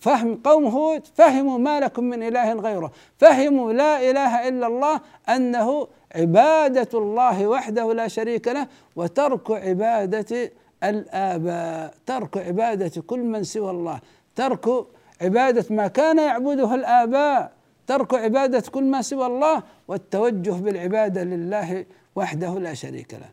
فهم 0.00 0.34
قوم 0.44 0.64
هود 0.64 1.06
فهموا 1.14 1.58
ما 1.58 1.80
لكم 1.80 2.04
من 2.04 2.22
إله 2.22 2.52
غيره. 2.52 2.92
فهموا 3.18 3.72
لا 3.72 4.10
إله 4.10 4.48
إلا 4.48 4.66
الله 4.66 5.00
أنه 5.28 5.86
عبادة 6.14 6.98
الله 6.98 7.46
وحده 7.46 7.92
لا 7.92 8.08
شريك 8.08 8.48
له 8.48 8.66
وترك 8.96 9.50
عبادة 9.50 10.52
الآباء 10.84 11.94
ترك 12.06 12.38
عبادة 12.38 13.02
كل 13.02 13.20
من 13.20 13.44
سوى 13.44 13.70
الله 13.70 14.00
ترك 14.36 14.86
عبادة 15.20 15.74
ما 15.74 15.86
كان 15.88 16.18
يعبده 16.18 16.74
الآباء 16.74 17.52
ترك 17.86 18.14
عبادة 18.14 18.60
كل 18.70 18.84
ما 18.84 19.02
سوى 19.02 19.26
الله 19.26 19.62
والتوجه 19.88 20.50
بالعبادة 20.50 21.24
لله 21.24 21.84
وحده 22.16 22.58
لا 22.58 22.74
شريك 22.74 23.14
له. 23.14 23.30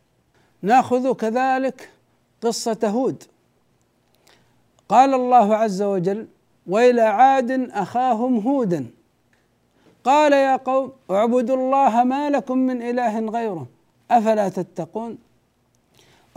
نأخذ 0.61 1.13
كذلك 1.13 1.89
قصة 2.41 2.79
هود. 2.83 3.23
قال 4.89 5.13
الله 5.13 5.55
عز 5.55 5.81
وجل 5.81 6.27
وإلى 6.67 7.01
عاد 7.01 7.51
أخاهم 7.71 8.37
هودا 8.39 8.85
قال 10.05 10.33
يا 10.33 10.55
قوم 10.55 10.91
اعبدوا 11.11 11.57
الله 11.57 12.03
ما 12.03 12.29
لكم 12.29 12.57
من 12.57 12.81
إله 12.81 13.19
غيره 13.19 13.65
أفلا 14.11 14.49
تتقون؟ 14.49 15.17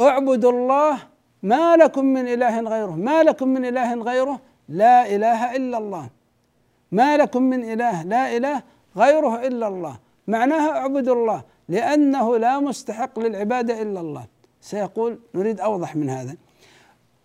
اعبدوا 0.01 0.53
الله 0.53 0.99
ما 1.43 1.77
لكم 1.77 2.05
من 2.05 2.29
إله 2.29 2.61
غيره 2.61 2.91
ما 3.09 3.23
لكم 3.23 3.49
من 3.49 3.65
إله 3.65 3.95
غيره 3.95 4.41
لا 4.69 5.15
إله 5.15 5.57
إلا 5.57 5.79
الله. 5.79 6.09
ما 6.93 7.17
لكم 7.17 7.43
من 7.43 7.73
إله 7.73 8.03
لا 8.03 8.37
إله 8.37 8.63
غيره 8.97 9.47
إلا 9.47 9.69
الله. 9.69 9.97
معناها 10.29 10.71
اعبدوا 10.71 11.15
الله 11.15 11.43
لأنه 11.69 12.37
لا 12.39 12.61
مستحق 12.61 13.19
للعبادة 13.19 13.83
إلا 13.83 14.01
الله. 14.01 14.25
سيقول 14.61 15.19
نريد 15.35 15.61
أوضح 15.61 15.97
من 15.97 16.11
هذا. 16.11 16.37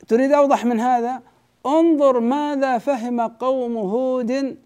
تريد 0.08 0.32
أوضح 0.32 0.66
من 0.66 0.80
هذا؟ 0.80 1.22
انظر 1.66 2.20
ماذا 2.20 2.78
فهم 2.78 3.22
قوم 3.22 3.78
هود 3.78 4.58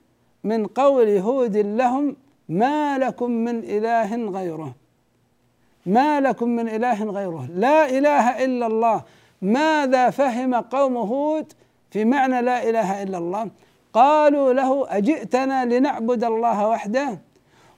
من 0.49 0.67
قول 0.81 1.09
هود 1.17 1.57
لهم 1.57 2.15
ما 2.49 2.97
لكم 2.97 3.31
من 3.31 3.57
إله 3.75 4.15
غيره. 4.15 4.71
ما 5.85 6.21
لكم 6.21 6.49
من 6.49 6.67
إله 6.69 6.99
غيره. 7.17 7.47
لا 7.65 7.89
إله 7.97 8.45
إلا 8.45 8.65
الله. 8.67 8.97
ماذا 9.41 10.09
فهم 10.09 10.55
قوم 10.55 10.97
هود 10.97 11.53
في 11.91 12.05
معنى 12.05 12.41
لا 12.41 12.69
إله 12.69 13.03
إلا 13.03 13.17
الله؟ 13.17 13.49
قالوا 13.93 14.53
له 14.53 14.97
أجئتنا 14.97 15.65
لنعبد 15.65 16.23
الله 16.23 16.67
وحده 16.67 17.09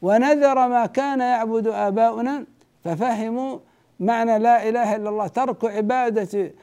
ونذر 0.02 0.68
ما 0.68 0.86
كان 0.86 1.20
يعبد 1.20 1.68
آباؤنا؟ 1.68 2.46
ففهموا 2.84 3.60
معنى 4.00 4.40
لا 4.40 4.70
إله 4.70 4.96
إلا 4.96 5.10
الله. 5.10 5.28
ترك 5.28 5.66
عبادة 5.66 6.54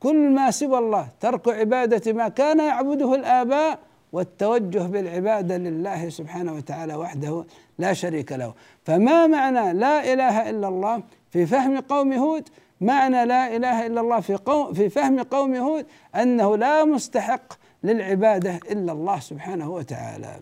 كل 0.00 0.30
ما 0.30 0.50
سوى 0.50 0.78
الله 0.78 1.08
ترك 1.20 1.48
عبادة 1.48 2.12
ما 2.12 2.28
كان 2.28 2.58
يعبده 2.58 3.14
الآباء 3.14 3.78
والتوجه 4.12 4.78
بالعبادة 4.78 5.56
لله 5.56 6.08
سبحانه 6.08 6.52
وتعالى 6.52 6.94
وحده 6.94 7.44
لا 7.78 7.92
شريك 7.92 8.32
له. 8.32 8.54
فما 8.84 9.26
معنى 9.26 9.72
لا 9.72 10.12
إله 10.12 10.50
إلا 10.50 10.68
الله 10.68 11.02
في 11.30 11.46
فهم 11.46 11.80
قوم 11.80 12.12
هود؟ 12.12 12.48
معنى 12.80 13.24
لا 13.24 13.56
إله 13.56 13.86
إلا 13.86 14.00
الله 14.00 14.20
في, 14.20 14.34
قوم 14.34 14.72
في 14.74 14.88
فهم 14.88 15.22
قوم 15.22 15.54
هود 15.54 15.86
أنه 16.14 16.56
لا 16.56 16.84
مستحق 16.84 17.52
للعبادة 17.84 18.60
إلا 18.70 18.92
الله 18.92 19.20
سبحانه 19.20 19.70
وتعالى. 19.70 20.36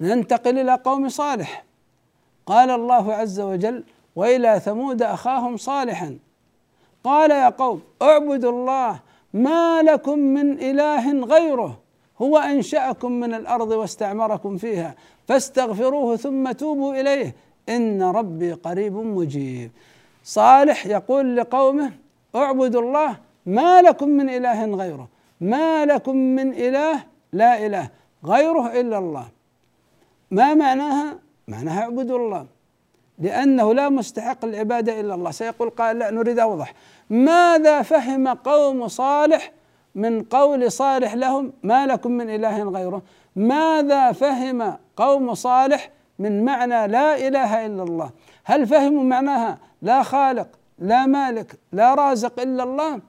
ننتقل 0.00 0.58
إلى 0.58 0.74
قوم 0.74 1.08
صالح. 1.08 1.64
قال 2.46 2.70
الله 2.70 3.14
عز 3.14 3.40
وجل 3.40 3.84
وإلى 4.16 4.60
ثمود 4.60 5.02
أخاهم 5.02 5.56
صالحا. 5.56 6.18
قال 7.04 7.30
يا 7.30 7.48
قوم 7.48 7.82
اعبدوا 8.02 8.52
الله 8.52 9.00
ما 9.34 9.82
لكم 9.82 10.18
من 10.18 10.52
إله 10.52 11.24
غيره. 11.24 11.78
هو 12.22 12.38
أنشأكم 12.38 13.12
من 13.12 13.34
الأرض 13.34 13.70
واستعمركم 13.70 14.56
فيها 14.56 14.94
فاستغفروه 15.28 16.16
ثم 16.16 16.52
توبوا 16.52 17.00
إليه. 17.00 17.34
إن 17.68 18.02
ربي 18.02 18.52
قريب 18.52 18.96
مجيب. 18.96 19.70
صالح 20.24 20.86
يقول 20.86 21.36
لقومه 21.36 21.92
اعبدوا 22.34 22.82
الله 22.82 23.16
ما 23.46 23.82
لكم 23.82 24.08
من 24.08 24.30
إله 24.30 24.64
غيره. 24.64 25.08
ما 25.40 25.84
لكم 25.84 26.16
من 26.16 26.52
إله 26.52 27.02
لا 27.32 27.66
إله 27.66 27.88
غيره 28.24 28.80
إلا 28.80 28.98
الله. 28.98 29.28
ما 30.30 30.54
معناها؟ 30.54 31.18
معناها 31.48 31.82
اعبدوا 31.82 32.18
الله. 32.18 32.46
لأنه 33.18 33.74
لا 33.74 33.88
مستحق 33.88 34.44
العبادة 34.44 35.00
إلا 35.00 35.14
الله. 35.14 35.30
سيقول 35.30 35.70
قال 35.70 35.98
لا 35.98 36.10
نريد 36.10 36.38
أوضح. 36.38 36.74
ماذا 37.10 37.82
فهم 37.82 38.28
قوم 38.28 38.88
صالح 38.88 39.52
من 39.94 40.22
قول 40.22 40.72
صالح 40.72 41.14
لهم 41.14 41.52
ما 41.62 41.86
لكم 41.86 42.10
من 42.10 42.30
إله 42.30 42.62
غيره. 42.62 43.02
ماذا 43.36 44.12
فهم 44.12 44.76
قوم 44.96 45.34
صالح 45.34 45.90
من 46.18 46.44
معنى 46.44 46.86
لا 46.86 47.28
إله 47.28 47.66
إلا 47.66 47.82
الله؟ 47.82 48.10
هل 48.44 48.66
فهموا 48.66 49.02
معناها 49.02 49.58
لا 49.82 50.02
خالق 50.02 50.48
لا 50.78 51.06
مالك 51.06 51.58
لا 51.72 51.94
رازق 51.94 52.40
إلا 52.40 52.62
الله؟ 52.62 53.00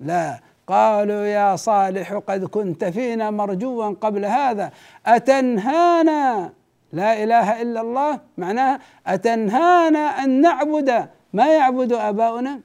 لا. 0.00 0.40
قالوا 0.66 1.24
يا 1.24 1.56
صالح 1.56 2.12
قد 2.12 2.44
كنت 2.44 2.84
فينا 2.84 3.30
مرجوا 3.30 3.94
قبل 4.00 4.24
هذا. 4.24 4.70
أتنهانا؟ 5.06 6.52
لا 6.92 7.22
إله 7.22 7.62
إلا 7.62 7.80
الله. 7.80 8.20
معناها 8.38 8.80
أتنهانا 9.06 9.98
أن 9.98 10.40
نعبد. 10.40 11.08
ما 11.32 11.46
يعبد 11.46 11.92
آباؤنا؟ 11.92 12.60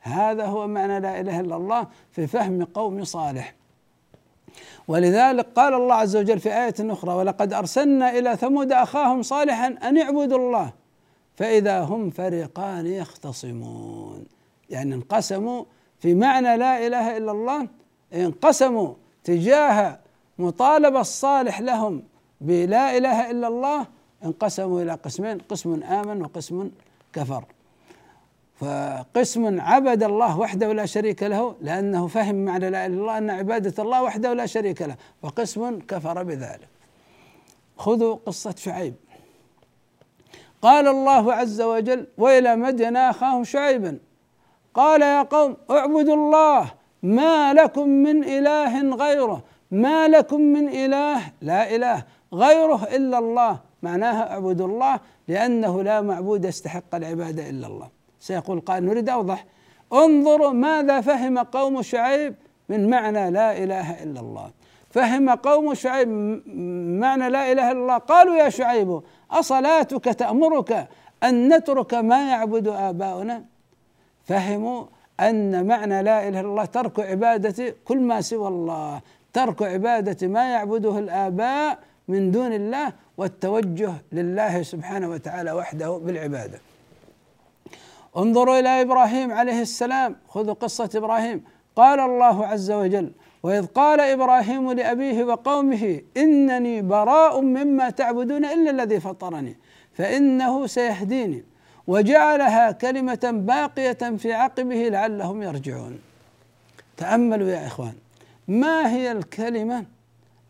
هذا 0.00 0.46
هو 0.46 0.66
معنى 0.66 1.00
لا 1.00 1.20
إله 1.20 1.40
إلا 1.40 1.56
الله 1.56 1.86
في 2.10 2.26
فهم 2.26 2.64
قوم 2.64 3.04
صالح. 3.04 3.54
ولذلك 4.88 5.46
قال 5.56 5.74
الله 5.74 5.94
عز 5.94 6.16
وجل 6.16 6.38
في 6.38 6.48
آية 6.48 6.74
أخرى 6.80 7.14
ولقد 7.14 7.52
أرسلنا 7.52 8.18
إلى 8.18 8.36
ثمود 8.36 8.72
أخاهم 8.72 9.22
صالحا 9.22 9.66
أن 9.66 9.98
اعبدوا 9.98 10.38
الله 10.38 10.72
فإذا 11.36 11.80
هم 11.80 12.10
فريقان 12.10 12.86
يختصمون. 12.86 14.24
يعني 14.70 14.94
انقسموا 14.94 15.64
في 15.98 16.14
معنى 16.14 16.56
لا 16.56 16.86
إله 16.86 17.16
إلا 17.16 17.32
الله 17.32 17.68
انقسموا 18.14 18.94
تجاه 19.24 19.98
مطالبة 20.38 21.00
الصالح 21.00 21.60
لهم 21.60 22.02
بلا 22.40 22.96
إله 22.96 23.30
إلا 23.30 23.48
الله 23.48 23.86
انقسموا 24.24 24.82
إلى 24.82 24.92
قسمين 24.92 25.38
قسم 25.38 25.82
آمن 25.82 26.22
وقسم 26.22 26.70
كفر. 27.12 27.44
فقسم 28.60 29.60
عبد 29.60 30.02
الله 30.02 30.38
وحده 30.38 30.72
لا 30.72 30.86
شريك 30.86 31.22
له 31.22 31.56
لأنه 31.60 32.06
فهم 32.06 32.44
معنى 32.44 32.70
لا 32.70 32.86
إله 32.86 32.86
إلا 32.86 33.00
الله 33.00 33.18
أن 33.18 33.30
عبادة 33.30 33.82
الله 33.82 34.02
وحده 34.02 34.32
لا 34.32 34.46
شريك 34.46 34.82
له 34.82 34.96
وقسم 35.22 35.78
كفر 35.78 36.22
بذلك. 36.22 36.68
خذوا 37.76 38.14
قصة 38.26 38.54
شعيب. 38.56 38.94
قال 40.62 40.88
الله 40.88 41.34
عز 41.34 41.60
وجل 41.60 42.06
وإلى 42.18 42.56
مدين 42.56 42.96
أخاهم 42.96 43.44
شعيبا 43.44 43.98
قال 44.74 45.02
يا 45.02 45.22
قوم 45.22 45.56
اعبدوا 45.70 46.14
الله 46.14 46.72
ما 47.02 47.54
لكم 47.54 47.88
من 47.88 48.24
إله 48.24 48.94
غيره 48.94 49.42
ما 49.70 50.08
لكم 50.08 50.40
من 50.40 50.68
إله 50.68 51.20
لا 51.40 51.74
إله 51.76 52.04
غيره 52.32 52.84
إلا 52.84 53.18
الله 53.18 53.60
معناها 53.82 54.32
اعبدوا 54.32 54.66
الله 54.66 55.00
لأنه 55.28 55.82
لا 55.82 56.00
معبود 56.00 56.44
يستحق 56.44 56.94
العبادة 56.94 57.50
إلا 57.50 57.66
الله. 57.66 57.99
سيقول 58.20 58.60
قائل 58.60 58.84
نريد 58.84 59.08
أوضح. 59.08 59.44
انظروا 59.92 60.50
ماذا 60.50 61.00
فهم 61.00 61.38
قوم 61.38 61.82
شعيب 61.82 62.34
من 62.68 62.90
معنى 62.90 63.30
لا 63.30 63.64
إله 63.64 64.02
إلا 64.02 64.20
الله. 64.20 64.50
فهم 64.90 65.30
قوم 65.30 65.74
شعيب 65.74 66.08
معنى 67.00 67.30
لا 67.30 67.52
إله 67.52 67.70
إلا 67.70 67.80
الله. 67.80 67.98
قالوا 67.98 68.36
يا 68.36 68.48
شعيب 68.48 69.00
أصلاتك 69.30 70.04
تأمرك 70.04 70.88
أن 71.24 71.56
نترك 71.56 71.94
ما 71.94 72.30
يعبد 72.30 72.68
آباؤنا؟ 72.68 73.44
فهموا 74.24 74.84
أن 75.20 75.66
معنى 75.66 76.02
لا 76.02 76.28
إله 76.28 76.40
إلا 76.40 76.48
الله 76.48 76.64
ترك 76.64 77.00
عبادة 77.00 77.74
كل 77.84 77.98
ما 77.98 78.20
سوى 78.20 78.48
الله. 78.48 79.00
ترك 79.32 79.62
عبادة 79.62 80.28
ما 80.28 80.52
يعبده 80.52 80.98
الآباء 80.98 81.78
من 82.08 82.30
دون 82.30 82.52
الله 82.52 82.92
والتوجه 83.16 83.92
لله 84.12 84.62
سبحانه 84.62 85.08
وتعالى 85.08 85.52
وحده 85.52 85.98
بالعبادة. 85.98 86.58
انظروا 88.16 88.58
إلى 88.58 88.80
إبراهيم 88.80 89.32
عليه 89.32 89.60
السلام 89.62 90.16
خذوا 90.28 90.54
قصة 90.54 90.90
إبراهيم. 90.94 91.44
قال 91.76 92.00
الله 92.00 92.46
عز 92.46 92.70
وجل 92.70 93.12
وإذ 93.42 93.66
قال 93.66 94.00
إبراهيم 94.00 94.72
لأبيه 94.72 95.24
وقومه 95.24 96.00
إنني 96.16 96.82
براء 96.82 97.40
مما 97.40 97.90
تعبدون 97.90 98.44
إلا 98.44 98.70
الذي 98.70 99.00
فطرني 99.00 99.56
فإنه 99.92 100.66
سيهديني 100.66 101.44
وجعلها 101.86 102.70
كلمة 102.70 103.30
باقية 103.32 104.16
في 104.16 104.32
عقبه 104.32 104.88
لعلهم 104.88 105.42
يرجعون. 105.42 105.98
تأملوا 106.96 107.48
يا 107.48 107.66
إخوان 107.66 107.94
ما 108.48 108.92
هي 108.92 109.12
الكلمة 109.12 109.84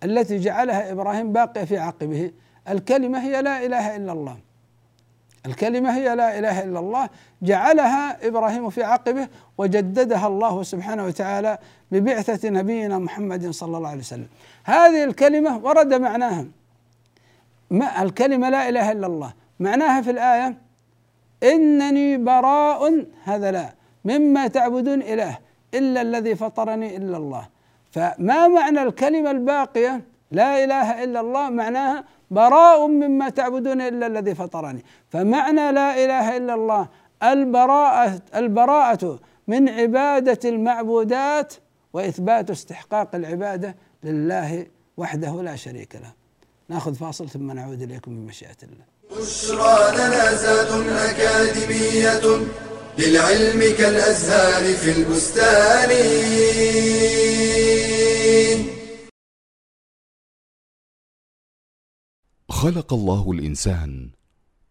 التي 0.04 0.38
جعلها 0.38 0.92
إبراهيم 0.92 1.32
باقية 1.32 1.64
في 1.64 1.78
عقبه؟ 1.78 2.30
الكلمة 2.68 3.18
هي 3.24 3.42
لا 3.42 3.66
إله 3.66 3.96
إلا 3.96 4.12
الله. 4.12 4.36
الكلمة 5.46 5.96
هي 5.96 6.14
لا 6.14 6.38
إله 6.38 6.62
إلا 6.64 6.78
الله 6.78 7.08
جعلها 7.42 8.26
إبراهيم 8.26 8.70
في 8.70 8.82
عقبه 8.84 9.28
وجددها 9.58 10.26
الله 10.26 10.62
سبحانه 10.62 11.04
وتعالى 11.04 11.58
ببعثة 11.92 12.48
نبينا 12.48 12.98
محمد 12.98 13.50
صلى 13.50 13.76
الله 13.76 13.88
عليه 13.88 14.00
وسلم. 14.00 14.28
هذه 14.64 15.04
الكلمة 15.04 15.58
ورد 15.58 15.94
معناها. 15.94 16.44
ما 17.70 18.02
الكلمة 18.02 18.50
لا 18.50 18.68
إله 18.68 18.92
إلا 18.92 19.06
الله. 19.06 19.32
معناها 19.60 20.00
في 20.00 20.10
الآية 20.10 20.56
إنني 21.42 22.16
براء 22.16 23.04
هذا 23.24 23.50
لا. 23.50 23.74
مما 24.04 24.46
تعبدون 24.46 25.02
إله 25.02 25.38
إلا 25.74 26.02
الذي 26.02 26.34
فطرني 26.34 26.96
إلا 26.96 27.16
الله. 27.16 27.48
فما 27.90 28.48
معنى 28.48 28.82
الكلمة 28.82 29.30
الباقية؟ 29.30 30.09
لا 30.30 30.64
إله 30.64 31.04
إلا 31.04 31.20
الله 31.20 31.50
معناها 31.50 32.04
براء 32.30 32.86
مما 32.86 33.28
تعبدون 33.28 33.80
إلا 33.80 34.06
الذي 34.06 34.34
فطرني. 34.34 34.84
فمعنى 35.08 35.72
لا 35.72 36.04
إله 36.04 36.36
إلا 36.36 36.54
الله 36.54 36.88
البراءة 37.22 38.20
البراءة 38.34 39.18
من 39.48 39.68
عبادة 39.68 40.48
المعبودات 40.48 41.54
وإثبات 41.92 42.50
استحقاق 42.50 43.14
العبادة 43.14 43.76
لله 44.04 44.66
وحده 44.96 45.42
لا 45.42 45.56
شريك 45.56 45.94
له. 45.94 46.12
نأخذ 46.68 46.94
فاصل 46.94 47.28
ثم 47.28 47.52
نعود 47.52 47.82
إليكم 47.82 48.10
بمشيئة 48.16 48.56
الله. 48.62 48.84
بشرى 49.10 49.96
لنا 49.96 50.34
زاد 50.34 50.86
أكاديمية 50.88 52.46
للعلم 52.98 53.76
كالأزهار 53.78 54.74
في 54.74 54.90
البستان. 54.98 55.90
خلق 62.60 62.94
الله 62.94 63.32
الإنسان 63.32 64.10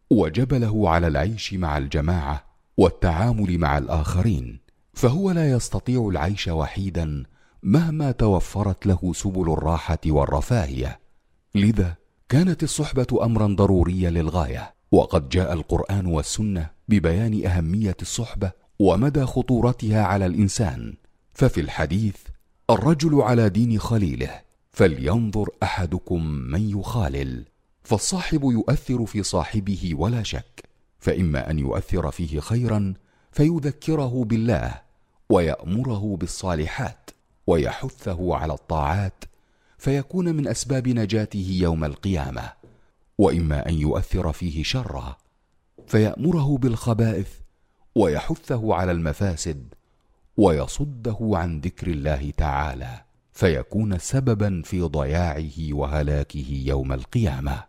وجبله 0.10 0.90
على 0.90 1.08
العيش 1.08 1.54
مع 1.54 1.78
الجماعة 1.78 2.44
والتعامل 2.78 3.58
مع 3.58 3.78
الآخرين 3.78 4.60
فهو 4.94 5.32
لا 5.32 5.52
يستطيع 5.52 6.08
العيش 6.08 6.48
وحيدا 6.48 7.24
مهما 7.64 8.12
توفرت 8.12 8.86
له 8.86 9.14
سبل 9.14 9.52
الراحة 9.52 10.00
والرفاهية. 10.06 11.00
لذا 11.56 11.96
كانت 12.30 12.64
الصحبة 12.64 13.26
امرا 13.26 13.48
ضروريا 13.48 14.10
للغاية 14.10 14.74
وقد 14.92 15.30
جاء 15.30 15.54
القرآن 15.54 16.06
والسنة 16.06 16.70
ببيان 16.90 17.46
أهمية 17.46 17.98
الصحبة 18.02 18.52
ومدى 18.80 19.26
خطورتها 19.26 20.04
على 20.04 20.26
الإنسان. 20.26 20.94
ففي 21.34 21.62
الحديث 21.62 22.16
الرجل 22.70 23.22
على 23.22 23.50
دين 23.50 23.80
خليله 23.80 24.42
فلينظر 24.72 25.50
أحدكم 25.64 26.26
من 26.26 26.70
يخالل. 26.80 27.49
فالصاحب 27.90 28.44
يؤثر 28.44 29.06
في 29.06 29.24
صاحبه 29.24 29.92
ولا 29.96 30.24
شك 30.24 30.70
فإما 31.00 31.52
أن 31.52 31.60
يؤثر 31.60 32.12
فيه 32.12 32.40
خيرا 32.40 32.94
فيذكره 33.32 34.24
بالله 34.24 34.82
ويأمره 35.30 36.18
بالصالحات 36.18 37.10
ويحثه 37.48 38.36
على 38.36 38.54
الطاعات 38.54 39.24
فيكون 39.78 40.36
من 40.36 40.48
أسباب 40.48 40.88
نجاته 40.88 41.58
يوم 41.62 41.84
القيامة. 41.84 42.54
وإما 43.18 43.70
أن 43.70 43.74
يؤثر 43.74 44.32
فيه 44.32 44.64
شرا 44.64 45.18
فيأمره 45.88 46.58
بالخبائث 46.58 47.30
ويحثه 47.96 48.76
على 48.76 48.92
المفاسد 48.92 49.74
ويصده 50.38 51.18
عن 51.22 51.60
ذكر 51.60 51.88
الله 51.88 52.32
تعالى 52.38 53.02
فيكون 53.34 54.00
سببا 54.00 54.62
في 54.66 54.82
ضياعه 54.82 55.74
وهلاكه 55.74 56.64
يوم 56.66 56.94
القيامة. 56.94 57.69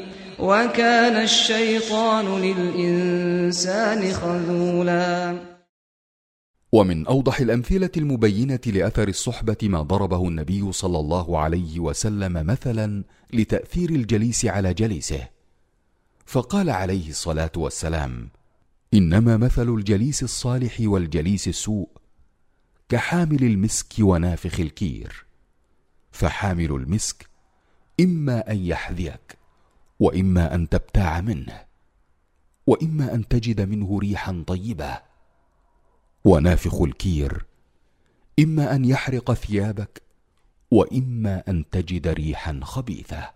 وكان 0.41 1.23
الشيطان 1.23 2.41
للإنسان 2.41 4.13
خذولا. 4.13 5.39
ومن 6.71 7.07
أوضح 7.07 7.39
الأمثلة 7.39 7.91
المبينة 7.97 8.59
لأثر 8.65 9.07
الصحبة 9.07 9.57
ما 9.63 9.81
ضربه 9.81 10.27
النبي 10.27 10.71
صلى 10.71 10.99
الله 10.99 11.39
عليه 11.39 11.79
وسلم 11.79 12.45
مثلا 12.45 13.03
لتأثير 13.33 13.89
الجليس 13.89 14.45
على 14.45 14.73
جليسه. 14.73 15.27
فقال 16.25 16.69
عليه 16.69 17.09
الصلاة 17.09 17.51
والسلام 17.57 18.29
إنما 18.93 19.37
مثل 19.37 19.69
الجليس 19.69 20.23
الصالح 20.23 20.77
والجليس 20.79 21.47
السوء 21.47 21.89
كحامل 22.89 23.43
المسك 23.43 23.93
ونافخ 23.99 24.59
الكير. 24.59 25.25
فحامل 26.11 26.71
المسك 26.71 27.25
إما 27.99 28.51
أن 28.51 28.65
يحذيك. 28.65 29.40
وإما 30.01 30.55
أن 30.55 30.69
تبتاع 30.69 31.21
منه 31.21 31.61
وإما 32.67 33.13
أن 33.13 33.27
تجد 33.27 33.61
منه 33.61 33.99
ريحا 33.99 34.43
طيبة. 34.47 35.01
ونافخ 36.25 36.81
الكير 36.81 37.45
إما 38.39 38.75
أن 38.75 38.85
يحرق 38.85 39.33
ثيابك 39.33 40.01
وإما 40.71 41.43
أن 41.47 41.69
تجد 41.69 42.07
ريحا 42.07 42.59
خبيثة. 42.63 43.29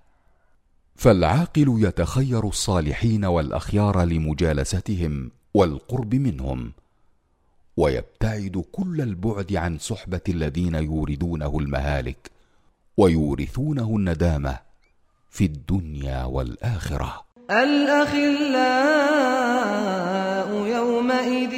فالعاقل 0.96 1.76
يتخير 1.78 2.48
الصالحين 2.48 3.26
والأخيار 3.26 4.04
لمجالستهم 4.04 5.32
والقرب 5.54 6.16
منهم 6.16 6.74
ويبتعد 7.78 8.66
كل 8.72 9.02
البعد 9.02 9.54
عن 9.54 9.78
صحبة 9.78 10.22
الذين 10.30 10.76
يوردونه 10.76 11.60
المهالك 11.60 12.32
ويورثونه 12.98 13.96
الندامة. 13.98 14.75
في 15.36 15.46
الدنيا 15.46 16.24
والآخرة. 16.24 17.26
الأخلاء 17.52 18.50
يومئذ 20.78 21.56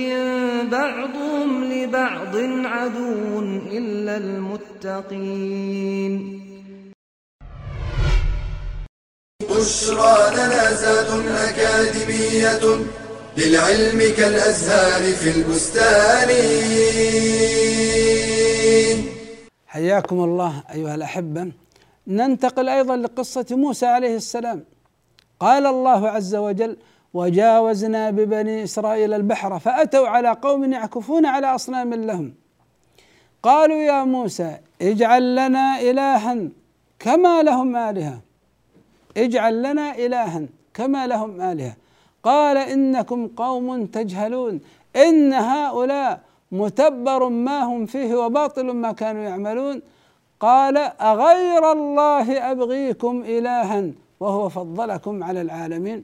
بعضهم 0.71 1.49
لبعض 1.73 2.35
عدو 2.65 3.39
إلا 3.71 4.17
المتقين. 4.17 6.13
بشرى 9.49 10.17
لنا 10.35 10.73
زاد 10.73 11.09
أكاديمية 11.27 12.63
للعلم 13.37 13.99
كالأزهار 14.17 15.03
في 15.13 15.29
البستان. 15.37 16.29
حياكم 19.67 20.23
الله 20.23 20.63
أيها 20.73 20.95
الأحبة. 20.95 21.51
ننتقل 22.07 22.69
أيضا 22.69 22.97
لقصة 22.97 23.45
موسى 23.51 23.85
عليه 23.85 24.15
السلام. 24.15 24.63
قال 25.39 25.65
الله 25.65 26.09
عز 26.09 26.35
وجل 26.35 26.77
وجاوزنا 27.13 28.09
ببني 28.09 28.63
إسرائيل 28.63 29.13
البحر 29.13 29.59
فأتوا 29.59 30.07
على 30.07 30.29
قوم 30.29 30.73
يعكفون 30.73 31.25
على 31.25 31.47
أصنام 31.47 31.93
لهم. 31.93 32.33
قالوا 33.43 33.77
يا 33.77 34.03
موسى 34.03 34.57
اجعل 34.81 35.35
لنا 35.35 35.81
الها 35.81 36.37
كما 36.99 37.43
لهم 37.43 37.75
آلهة. 37.75 38.21
اجعل 39.17 39.63
لنا 39.63 39.95
الها 39.95 40.45
كما 40.73 41.07
لهم 41.07 41.41
آلهة. 41.41 41.75
قال 42.23 42.57
إنكم 42.57 43.27
قوم 43.27 43.85
تجهلون. 43.85 44.59
إن 44.95 45.33
هؤلاء 45.33 46.21
متبر 46.51 47.29
ما 47.29 47.59
هم 47.63 47.85
فيه 47.85 48.15
وباطل 48.15 48.65
ما 48.65 48.91
كانوا 48.91 49.23
يعملون. 49.23 49.81
قال 50.39 50.78
أغير 50.78 51.71
الله 51.71 52.52
أبغيكم 52.52 53.23
الها 53.26 53.91
وهو 54.19 54.50
فضلكم 54.50 55.23
على 55.23 55.41
العالمين. 55.41 56.04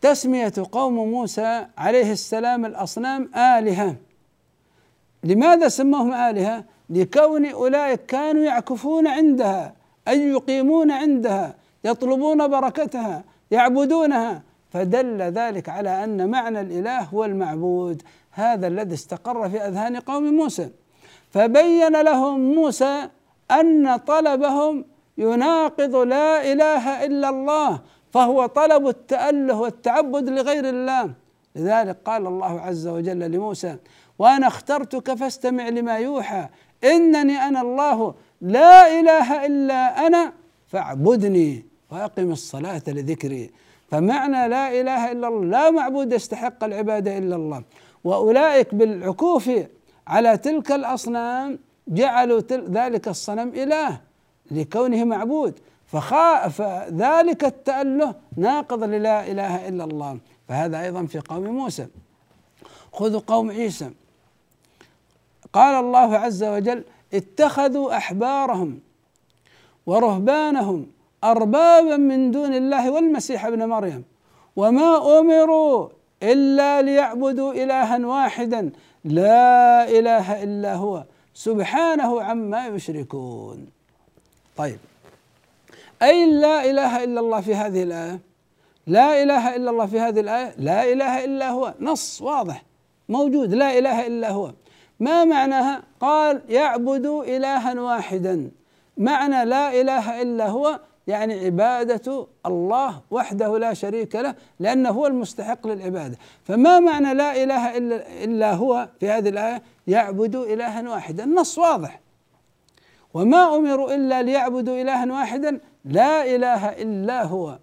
تسمية 0.00 0.52
قوم 0.72 0.94
موسى 0.94 1.66
عليه 1.78 2.12
السلام 2.12 2.66
الأصنام 2.66 3.30
آلهة. 3.34 3.96
لماذا 5.24 5.68
سموهم 5.68 6.12
آلهة؟ 6.14 6.64
لكون 6.90 7.46
أولئك 7.46 8.06
كانوا 8.06 8.42
يعكفون 8.42 9.06
عندها 9.06 9.74
أي 10.08 10.28
يقيمون 10.28 10.90
عندها 10.90 11.54
يطلبون 11.84 12.48
بركتها 12.48 13.24
يعبدونها. 13.50 14.42
فدل 14.72 15.22
ذلك 15.22 15.68
على 15.68 16.04
أن 16.04 16.30
معنى 16.30 16.60
الإله 16.60 17.00
هو 17.00 17.24
المعبود. 17.24 18.02
هذا 18.30 18.66
الذي 18.66 18.94
استقر 18.94 19.48
في 19.48 19.60
أذهان 19.60 19.96
قوم 19.96 20.24
موسى. 20.24 20.70
فبين 21.36 22.00
لهم 22.00 22.54
موسى 22.54 23.08
أن 23.50 23.96
طلبهم 23.96 24.84
يناقض 25.18 25.96
لا 25.96 26.52
إله 26.52 27.04
إلا 27.04 27.28
الله 27.28 27.80
فهو 28.10 28.46
طلب 28.46 28.88
التأله 28.88 29.60
والتعبد 29.60 30.28
لغير 30.28 30.68
الله. 30.68 31.12
لذلك 31.56 31.96
قال 32.04 32.26
الله 32.26 32.60
عز 32.60 32.86
وجل 32.88 33.18
لموسى 33.18 33.76
وأنا 34.18 34.46
اخترتك 34.46 35.14
فاستمع 35.14 35.68
لما 35.68 35.98
يوحى 35.98 36.48
إنني 36.84 37.36
أنا 37.38 37.60
الله 37.60 38.14
لا 38.40 39.00
إله 39.00 39.46
إلا 39.46 40.06
أنا 40.06 40.32
فاعبدني 40.68 41.66
وأقم 41.92 42.32
الصلاة 42.32 42.82
لذكري. 42.88 43.50
فمعنى 43.90 44.48
لا 44.48 44.80
إله 44.80 45.12
إلا 45.12 45.28
الله 45.28 45.44
لا 45.44 45.70
معبود 45.70 46.12
يستحق 46.12 46.64
العبادة 46.64 47.18
إلا 47.18 47.36
الله. 47.36 47.62
وأولئك 48.04 48.74
بالعكوف 48.74 49.50
على 50.06 50.36
تلك 50.36 50.72
الأصنام 50.72 51.58
جعلوا 51.88 52.40
ذلك 52.50 53.08
الصنم 53.08 53.48
إله 53.48 54.00
لكونه 54.50 55.04
معبود. 55.04 55.54
فخا 55.86 56.48
فذلك 56.48 57.44
التأله 57.44 58.14
ناقض 58.36 58.82
للا 58.84 59.30
إله 59.30 59.68
إلا 59.68 59.84
الله. 59.84 60.18
فهذا 60.48 60.82
أيضا 60.82 61.06
في 61.06 61.18
قوم 61.18 61.44
موسى. 61.44 61.86
خذوا 62.92 63.20
قوم 63.26 63.50
عيسى. 63.50 63.90
قال 65.52 65.84
الله 65.84 66.16
عز 66.16 66.44
وجل 66.44 66.84
اتخذوا 67.14 67.96
أحبارهم 67.96 68.80
ورهبانهم 69.86 70.86
أربابا 71.24 71.96
من 71.96 72.30
دون 72.30 72.54
الله 72.54 72.90
والمسيح 72.90 73.46
ابن 73.46 73.68
مريم. 73.68 74.04
وما 74.56 75.18
أمروا 75.18 75.88
إلا 76.22 76.82
ليعبدوا 76.82 77.52
إلها 77.52 78.06
واحدا 78.06 78.70
لا 79.06 79.88
إله 79.88 80.42
إلا 80.42 80.74
هو. 80.74 81.04
سبحانه 81.34 82.22
عما 82.22 82.66
يشركون. 82.66 83.66
طيب. 84.56 84.78
أي 86.02 86.30
لا 86.40 86.70
إله 86.70 87.04
إلا 87.04 87.20
الله 87.20 87.40
في 87.40 87.54
هذه 87.54 87.82
الآية؟ 87.82 88.20
لا 88.86 89.22
إله 89.22 89.56
إلا 89.56 89.70
الله 89.70 89.86
في 89.86 90.00
هذه 90.00 90.20
الآية؟ 90.20 90.54
لا 90.58 90.92
إله 90.92 91.24
إلا 91.24 91.50
هو. 91.50 91.74
نص 91.80 92.22
واضح. 92.22 92.62
موجود. 93.08 93.54
لا 93.54 93.78
إله 93.78 94.06
إلا 94.06 94.30
هو. 94.30 94.52
ما 95.00 95.24
معناها؟ 95.24 95.82
قال 96.00 96.42
يعبد 96.48 97.06
إلها 97.06 97.80
واحدا. 97.80 98.50
معنى 98.96 99.44
لا 99.44 99.80
إله 99.80 100.22
إلا 100.22 100.48
هو 100.48 100.80
يعني 101.06 101.44
عبادة 101.44 102.26
الله 102.46 103.00
وحده 103.10 103.58
لا 103.58 103.74
شريك 103.74 104.16
له 104.16 104.34
لأنه 104.60 104.90
هو 104.90 105.06
المستحق 105.06 105.66
للعبادة. 105.66 106.16
فما 106.44 106.80
معنى 106.80 107.14
لا 107.14 107.42
إله 107.42 107.76
إلا, 107.76 108.24
إلا 108.24 108.52
هو 108.52 108.88
في 109.00 109.10
هذه 109.10 109.28
الآية؟ 109.28 109.62
يعبد 109.86 110.36
إلها 110.36 110.90
واحدا. 110.90 111.24
النص 111.24 111.58
واضح. 111.58 112.00
وما 113.14 113.56
أمروا 113.56 113.94
إلا 113.94 114.22
ليعبدوا 114.22 114.82
إلها 114.82 115.12
واحدا. 115.12 115.60
لا 115.84 116.34
إله 116.34 116.68
إلا 116.68 117.22
هو. 117.24 117.58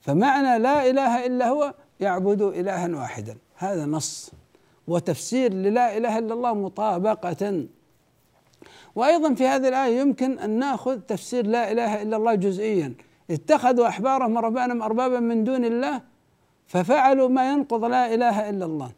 فمعنى 0.00 0.58
لا 0.58 0.90
إله 0.90 1.26
إلا 1.26 1.48
هو 1.48 1.74
يعبدوا 2.00 2.52
إلها 2.52 2.96
واحدا. 2.96 3.36
هذا 3.56 3.86
نص. 3.86 4.30
وتفسير 4.86 5.52
للا 5.52 5.96
إله 5.96 6.18
إلا 6.18 6.34
الله 6.34 6.54
مطابقة. 6.54 7.66
وأيضا 8.94 9.34
في 9.34 9.46
هذه 9.46 9.68
الآية 9.68 10.00
يمكن 10.00 10.38
أن 10.38 10.50
نأخذ 10.50 10.98
تفسير 11.00 11.46
لا 11.46 11.72
إله 11.72 12.02
إلا 12.02 12.16
الله 12.16 12.34
جزئيا. 12.34 12.94
اتخذوا 13.30 13.88
أحبارهم 13.88 14.36
ورهبانهم 14.36 14.82
اربابا 14.82 15.20
من 15.20 15.44
دون 15.44 15.64
الله 15.64 16.00
ففعلوا 16.66 17.28
ما 17.28 17.52
ينقض 17.52 17.84
لا 17.84 18.14
إله 18.14 18.50
إلا 18.50 18.64
الله. 18.64 18.90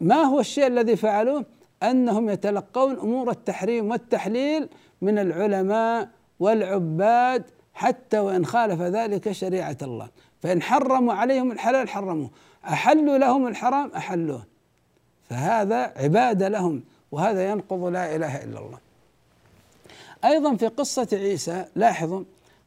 ما 0.00 0.22
هو 0.22 0.40
الشيء 0.40 0.66
الذي 0.66 0.96
فعلوه؟ 0.96 1.44
أنهم 1.82 2.30
يتلقون 2.30 2.98
أمور 2.98 3.30
التحريم 3.30 3.90
والتحليل 3.90 4.68
من 5.02 5.18
العلماء 5.18 6.08
والعباد 6.40 7.44
حتى 7.74 8.18
وإن 8.18 8.46
خالف 8.46 8.80
ذلك 8.80 9.32
شريعة 9.32 9.76
الله. 9.82 10.08
فإن 10.42 10.62
حرموا 10.62 11.14
عليهم 11.14 11.52
الحلال 11.52 11.88
حرموه 11.88 12.30
أحلوا 12.64 13.18
لهم 13.18 13.46
الحرام 13.46 13.90
أحلوه. 13.96 14.42
فهذا 15.30 15.92
عبادة 15.96 16.48
لهم 16.48 16.82
وهذا 17.12 17.50
ينقض 17.50 17.84
لا 17.84 18.16
إله 18.16 18.44
إلا 18.44 18.58
الله. 18.58 18.78
أيضا 20.24 20.56
في 20.56 20.66
قصة 20.66 21.08
عيسى 21.12 21.64
لاحظوا 21.76 22.24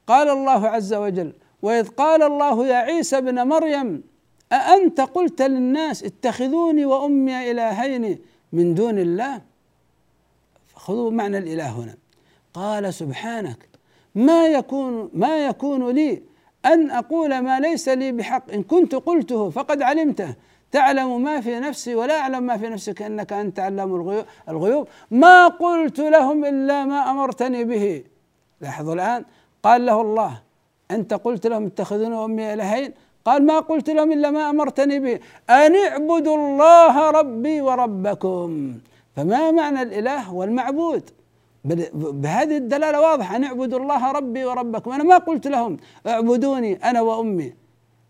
قال 0.07 0.29
الله 0.29 0.67
عز 0.67 0.93
وجل 0.93 1.33
وإذ 1.61 1.87
قال 1.87 2.23
الله 2.23 2.67
يا 2.67 2.75
عيسى 2.75 3.17
ابن 3.17 3.47
مريم 3.47 4.03
أأنت 4.51 5.01
قلت 5.01 5.41
للناس 5.41 6.03
اتخذوني 6.03 6.85
وأمي 6.85 7.51
إلهين 7.51 8.19
من 8.53 8.73
دون 8.73 8.99
الله؟ 8.99 9.41
خذوا 10.75 11.11
معنى 11.11 11.37
الإله 11.37 11.69
هنا. 11.69 11.95
قال 12.53 12.93
سبحانك 12.93 13.69
ما 14.15 14.47
يكون 14.47 15.09
ما 15.13 15.47
يكون 15.47 15.89
لي 15.89 16.23
أن 16.65 16.91
أقول 16.91 17.39
ما 17.39 17.59
ليس 17.59 17.89
لي 17.89 18.11
بحق. 18.11 18.51
إن 18.51 18.63
كنت 18.63 18.95
قلته 18.95 19.49
فقد 19.49 19.81
علمته. 19.81 20.35
تعلم 20.75 21.09
ما 21.23 21.35
في 21.41 21.59
نفسي 21.59 21.95
ولا 21.95 22.15
أعلم 22.19 22.43
ما 22.43 22.55
في 22.57 22.67
نفسك 22.69 23.01
إنك 23.01 23.33
أنت 23.33 23.57
علام 23.59 23.89
الغيوب. 24.49 24.88
ما 25.11 25.47
قلت 25.47 25.99
لهم 25.99 26.45
إلا 26.45 26.77
ما 26.85 26.99
أمرتني 27.11 27.63
به. 27.63 28.03
لاحظوا 28.61 28.93
الآن. 28.93 29.21
قال 29.63 29.85
له 29.85 30.01
الله 30.01 30.31
أنت 30.91 31.11
قلت 31.13 31.47
لهم 31.47 31.65
اتخذوني 31.65 32.15
وأمي 32.15 32.53
إلهين؟ 32.53 32.91
قال 33.25 33.45
ما 33.45 33.59
قلت 33.59 33.89
لهم 33.89 34.11
إلا 34.11 34.31
ما 34.31 34.49
أمرتني 34.49 34.99
به. 34.99 35.19
أن 35.49 35.75
اعبدوا 35.75 36.38
الله 36.38 37.09
ربي 37.09 37.61
وربكم. 37.61 38.73
فما 39.15 39.51
معنى 39.51 39.81
الإله 39.81 40.19
هو 40.19 40.43
المعبود 40.43 41.09
بهذه 42.23 42.57
الدلالة 42.57 43.01
واضحة. 43.01 43.35
أن 43.35 43.43
اعبدوا 43.43 43.79
الله 43.79 44.11
ربي 44.11 44.45
وربكم. 44.45 44.91
أنا 44.91 45.03
ما 45.03 45.17
قلت 45.17 45.47
لهم 45.47 45.77
اعبدوني 46.07 46.71
أنا 46.89 47.01
وأمي. 47.01 47.53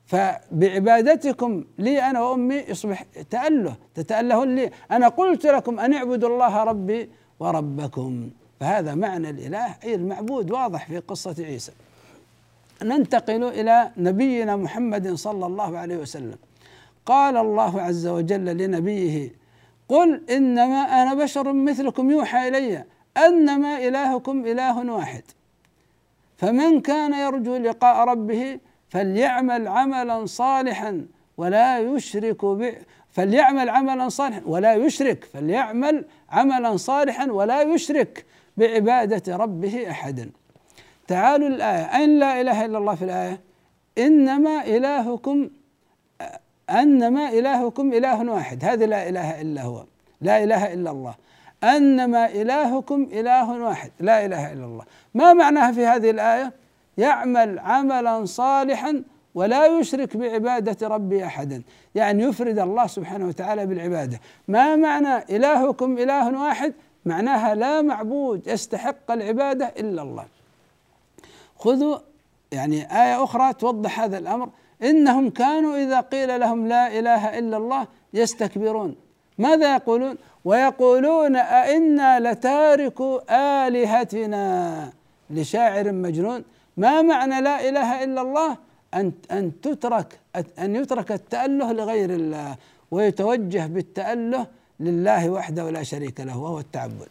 فبعبادتكم 0.05 1.63
لي 1.77 2.01
أنا 2.09 2.21
وأمي 2.21 2.55
يصبح 2.55 3.05
تأله 3.29 3.75
تتألهون 3.95 4.55
لي. 4.55 4.71
أنا 4.91 5.07
قلت 5.07 5.45
لكم 5.45 5.79
أن 5.79 5.93
اعبدوا 5.93 6.29
الله 6.29 6.63
ربي 6.63 7.09
وربكم. 7.39 8.29
فهذا 8.59 8.95
معنى 8.95 9.29
الإله 9.29 9.75
أي 9.83 9.95
المعبود 9.95 10.51
واضح 10.51 10.87
في 10.87 10.99
قصة 10.99 11.35
عيسى. 11.39 11.71
ننتقل 12.83 13.43
إلى 13.43 13.91
نبينا 13.97 14.55
محمد 14.55 15.13
صلى 15.13 15.45
الله 15.45 15.77
عليه 15.77 15.97
وسلم. 15.97 16.37
قال 17.05 17.37
الله 17.37 17.81
عز 17.81 18.07
وجل 18.07 18.45
لنبيه 18.45 19.31
قل 19.89 20.21
إنما 20.29 20.75
أنا 20.75 21.13
بشر 21.13 21.53
مثلكم 21.53 22.11
يوحى 22.11 22.47
إلي 22.47 22.83
أنما 23.17 23.87
إلهكم 23.87 24.45
إله 24.45 24.91
واحد. 24.91 25.23
فمن 26.37 26.81
كان 26.81 27.13
يرجو 27.13 27.55
لقاء 27.57 28.07
ربه 28.07 28.59
فليعمل 28.95 29.67
عملا 29.67 30.25
صالحا 30.25 31.05
ولا 31.37 31.79
يشرك 31.79 32.45
ب 32.45 32.73
فليعمل 33.11 33.69
عملا 33.69 34.09
صالحا 34.09 34.41
ولا 34.45 34.73
يشرك. 34.73 35.25
فليعمل 35.33 36.05
عملا 36.29 36.77
صالحا 36.77 37.31
ولا 37.31 37.61
يشرك 37.61 38.25
بعبادة 38.57 39.37
ربه 39.37 39.89
أحدا. 39.89 40.29
تعالوا 41.07 41.47
الآية. 41.47 41.95
أين 41.95 42.19
لا 42.19 42.41
إله 42.41 42.65
إلا 42.65 42.77
الله 42.77 42.95
في 42.95 43.05
الآية؟ 43.05 43.39
إنما 43.97 44.63
إلهكم 44.63 45.49
أنما 46.69 47.29
إلهكم 47.29 47.93
إله 47.93 48.31
واحد. 48.31 48.65
هذا 48.65 48.85
لا 48.85 49.09
إله 49.09 49.41
إلا 49.41 49.61
هو. 49.61 49.85
لا 50.21 50.43
إله 50.43 50.73
إلا 50.73 50.91
الله. 50.91 51.15
أنما 51.63 52.25
إلهكم 52.25 53.07
إله 53.11 53.61
واحد. 53.61 53.91
لا 53.99 54.25
إله 54.25 54.53
إلا 54.53 54.65
الله. 54.65 54.83
ما 55.13 55.33
معناها 55.33 55.71
في 55.71 55.85
هذه 55.85 56.09
الآية؟ 56.09 56.64
يعمل 56.97 57.59
عملا 57.59 58.25
صالحا 58.25 59.03
ولا 59.35 59.65
يشرك 59.65 60.17
بعبادة 60.17 60.87
ربي 60.87 61.25
أحدا. 61.25 61.61
يعني 61.95 62.23
يفرد 62.23 62.59
الله 62.59 62.87
سبحانه 62.87 63.27
وتعالى 63.27 63.65
بالعبادة. 63.65 64.19
ما 64.47 64.75
معنى 64.75 65.17
إلهكم 65.17 65.97
إله 65.97 66.41
واحد؟ 66.41 66.73
معناها 67.05 67.55
لا 67.55 67.81
معبود 67.81 68.47
يستحق 68.47 69.11
العبادة 69.11 69.65
إلا 69.65 70.01
الله. 70.01 70.25
خذوا 71.59 71.97
يعني 72.51 73.03
آية 73.03 73.23
أخرى 73.23 73.53
توضح 73.53 73.99
هذا 73.99 74.17
الأمر. 74.17 74.49
إنهم 74.83 75.29
كانوا 75.29 75.77
إذا 75.77 75.99
قيل 75.99 76.39
لهم 76.39 76.67
لا 76.67 76.99
إله 76.99 77.39
إلا 77.39 77.57
الله 77.57 77.87
يستكبرون. 78.13 78.95
ماذا 79.37 79.75
يقولون؟ 79.75 80.17
ويقولون 80.45 81.35
أئنا 81.35 82.19
لتاركوا 82.19 83.19
آلهتنا. 83.67 84.89
لشاعر 85.29 85.91
مجنون 85.91 86.43
ما 86.77 87.01
معنى 87.01 87.41
لا 87.41 87.69
إله 87.69 88.03
إلا 88.03 88.21
الله؟ 88.21 88.57
أن 88.93 89.11
أن 89.31 89.61
تترك 89.61 90.19
أن 90.59 90.75
يترك 90.75 91.11
التأله 91.11 91.71
لغير 91.73 92.09
الله 92.09 92.55
ويتوجه 92.91 93.67
بالتأله 93.67 94.47
لله 94.79 95.29
وحده 95.29 95.69
لا 95.69 95.83
شريك 95.83 96.19
له 96.19 96.37
وهو 96.37 96.59
التعبد. 96.59 97.09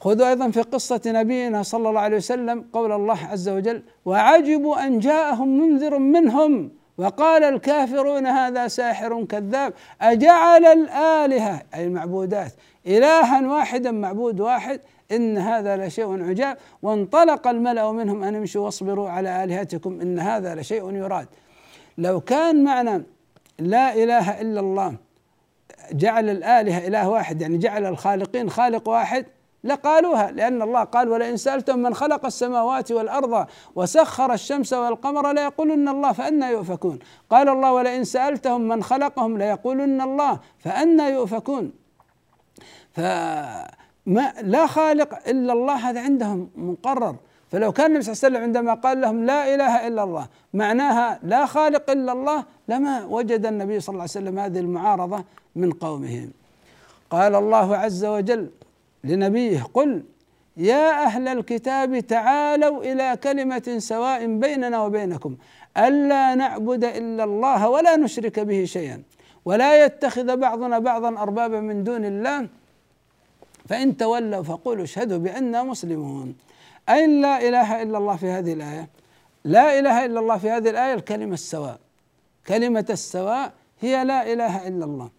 خذوا 0.00 0.28
أيضا 0.28 0.50
في 0.50 0.62
قصة 0.62 1.00
نبينا 1.06 1.62
صلى 1.62 1.88
الله 1.88 2.00
عليه 2.00 2.16
وسلم 2.16 2.64
قول 2.72 2.92
الله 2.92 3.18
عز 3.26 3.48
وجل 3.48 3.82
وعجبوا 4.04 4.86
أن 4.86 4.98
جاءهم 4.98 5.60
منذر 5.60 5.98
منهم 5.98 6.70
وقال 6.98 7.44
الكافرون 7.44 8.26
هذا 8.26 8.68
ساحر 8.68 9.24
كذاب 9.24 9.72
أجعل 10.00 10.64
الآلهة 10.64 11.62
أي 11.74 11.84
المعبودات 11.84 12.52
الها 12.86 13.48
واحدا 13.48 13.90
معبود 13.90 14.40
واحد 14.40 14.80
إن 15.12 15.38
هذا 15.38 15.86
لشيء 15.86 16.28
عجاب. 16.28 16.56
وانطلق 16.82 17.48
الملأ 17.48 17.92
منهم 17.92 18.22
أن 18.22 18.34
امشوا 18.34 18.64
واصبروا 18.64 19.08
على 19.08 19.44
آلهتكم 19.44 20.00
إن 20.00 20.18
هذا 20.18 20.54
لشيء 20.54 20.94
يراد. 20.94 21.26
لو 21.98 22.20
كان 22.20 22.64
معنى 22.64 23.04
لا 23.58 23.94
إله 23.94 24.40
إلا 24.40 24.60
الله 24.60 24.96
جعل 25.92 26.30
الآلهة 26.30 26.86
إله 26.86 27.08
واحد 27.08 27.42
يعني 27.42 27.58
جعل 27.58 27.86
الخالقين 27.86 28.50
خالق 28.50 28.88
واحد 28.88 29.26
لقالوها 29.64 30.30
لأن 30.30 30.62
الله 30.62 30.84
قال 30.84 31.08
ولئن 31.08 31.36
سألتم 31.36 31.78
من 31.78 31.94
خلق 31.94 32.26
السماوات 32.26 32.92
والأرض 32.92 33.46
وسخر 33.74 34.32
الشمس 34.32 34.72
والقمر 34.72 35.32
ليقولن 35.32 35.88
الله 35.88 36.12
فأنا 36.12 36.50
يؤفكون. 36.50 36.98
قال 37.30 37.48
الله 37.48 37.72
ولئن 37.72 38.04
سألتهم 38.04 38.68
من 38.68 38.82
خلقهم 38.82 39.38
ليقولن 39.38 40.00
الله 40.00 40.40
فأنا 40.58 41.08
يؤفكون. 41.08 41.72
فما 44.06 44.32
لا 44.42 44.66
خالق 44.66 45.28
إلا 45.28 45.52
الله 45.52 45.74
هذا 45.74 46.00
عندهم 46.00 46.50
مقرر. 46.56 47.16
فلو 47.52 47.72
كان 47.72 47.86
النبي 47.86 48.02
صلى 48.02 48.12
الله 48.12 48.24
عليه 48.24 48.28
وسلم 48.28 48.42
عندما 48.42 48.74
قال 48.74 49.00
لهم 49.00 49.24
لا 49.24 49.54
إله 49.54 49.86
إلا 49.86 50.02
الله 50.04 50.26
معناها 50.54 51.18
لا 51.22 51.46
خالق 51.46 51.90
إلا 51.90 52.12
الله 52.12 52.44
لما 52.68 53.04
وجد 53.04 53.46
النبي 53.46 53.80
صلى 53.80 53.92
الله 53.92 54.02
عليه 54.02 54.10
وسلم 54.10 54.38
هذه 54.38 54.58
المعارضة 54.58 55.24
من 55.56 55.72
قومه 55.72 56.28
قال 57.10 57.34
الله 57.34 57.76
عز 57.76 58.04
وجل 58.04 58.50
لنبيه 59.04 59.66
قل 59.74 60.02
يا 60.56 61.04
أهل 61.04 61.28
الكتاب 61.28 61.98
تعالوا 61.98 62.82
إلى 62.82 63.16
كلمة 63.22 63.74
سواء 63.78 64.26
بيننا 64.26 64.82
وبينكم 64.82 65.36
ألا 65.78 66.34
نعبد 66.34 66.84
إلا 66.84 67.24
الله 67.24 67.68
ولا 67.68 67.96
نشرك 67.96 68.40
به 68.40 68.64
شيئا 68.64 69.02
ولا 69.44 69.84
يتخذ 69.84 70.36
بعضنا 70.36 70.78
بعضا 70.78 71.08
أربابا 71.08 71.60
من 71.60 71.84
دون 71.84 72.04
الله 72.04 72.48
فإن 73.68 73.96
تولوا 73.96 74.42
فقولوا 74.42 74.84
اشهدوا 74.84 75.18
بانا 75.18 75.62
مسلمون. 75.62 76.34
اين 76.88 77.20
لا 77.20 77.48
إله 77.48 77.82
إلا 77.82 77.98
الله 77.98 78.16
في 78.16 78.28
هذه 78.30 78.52
الآية. 78.52 78.88
لا 79.44 79.78
إله 79.78 80.04
إلا 80.04 80.20
الله 80.20 80.38
في 80.38 80.50
هذه 80.50 80.70
الآية 80.70 80.94
الكلمة 80.94 81.34
السواء. 81.34 81.78
كلمة 82.46 82.86
السواء 82.90 83.52
هي 83.80 84.04
لا 84.04 84.32
إله 84.32 84.68
إلا 84.68 84.84
الله. 84.84 85.10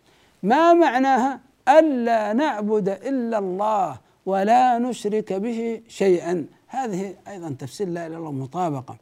ما 0.43 0.73
معناها 0.73 1.39
ألا 1.69 2.33
نعبد 2.33 2.89
إلا 2.89 3.37
الله 3.37 3.97
ولا 4.25 4.77
نشرك 4.77 5.33
به 5.33 5.81
شيئا. 5.87 6.45
هذه 6.67 7.15
أيضا 7.27 7.55
تفسير 7.59 7.87
لا 7.87 8.07
إله 8.07 8.07
إلا 8.07 8.17
الله 8.17 8.31
مطابقة. 8.31 8.97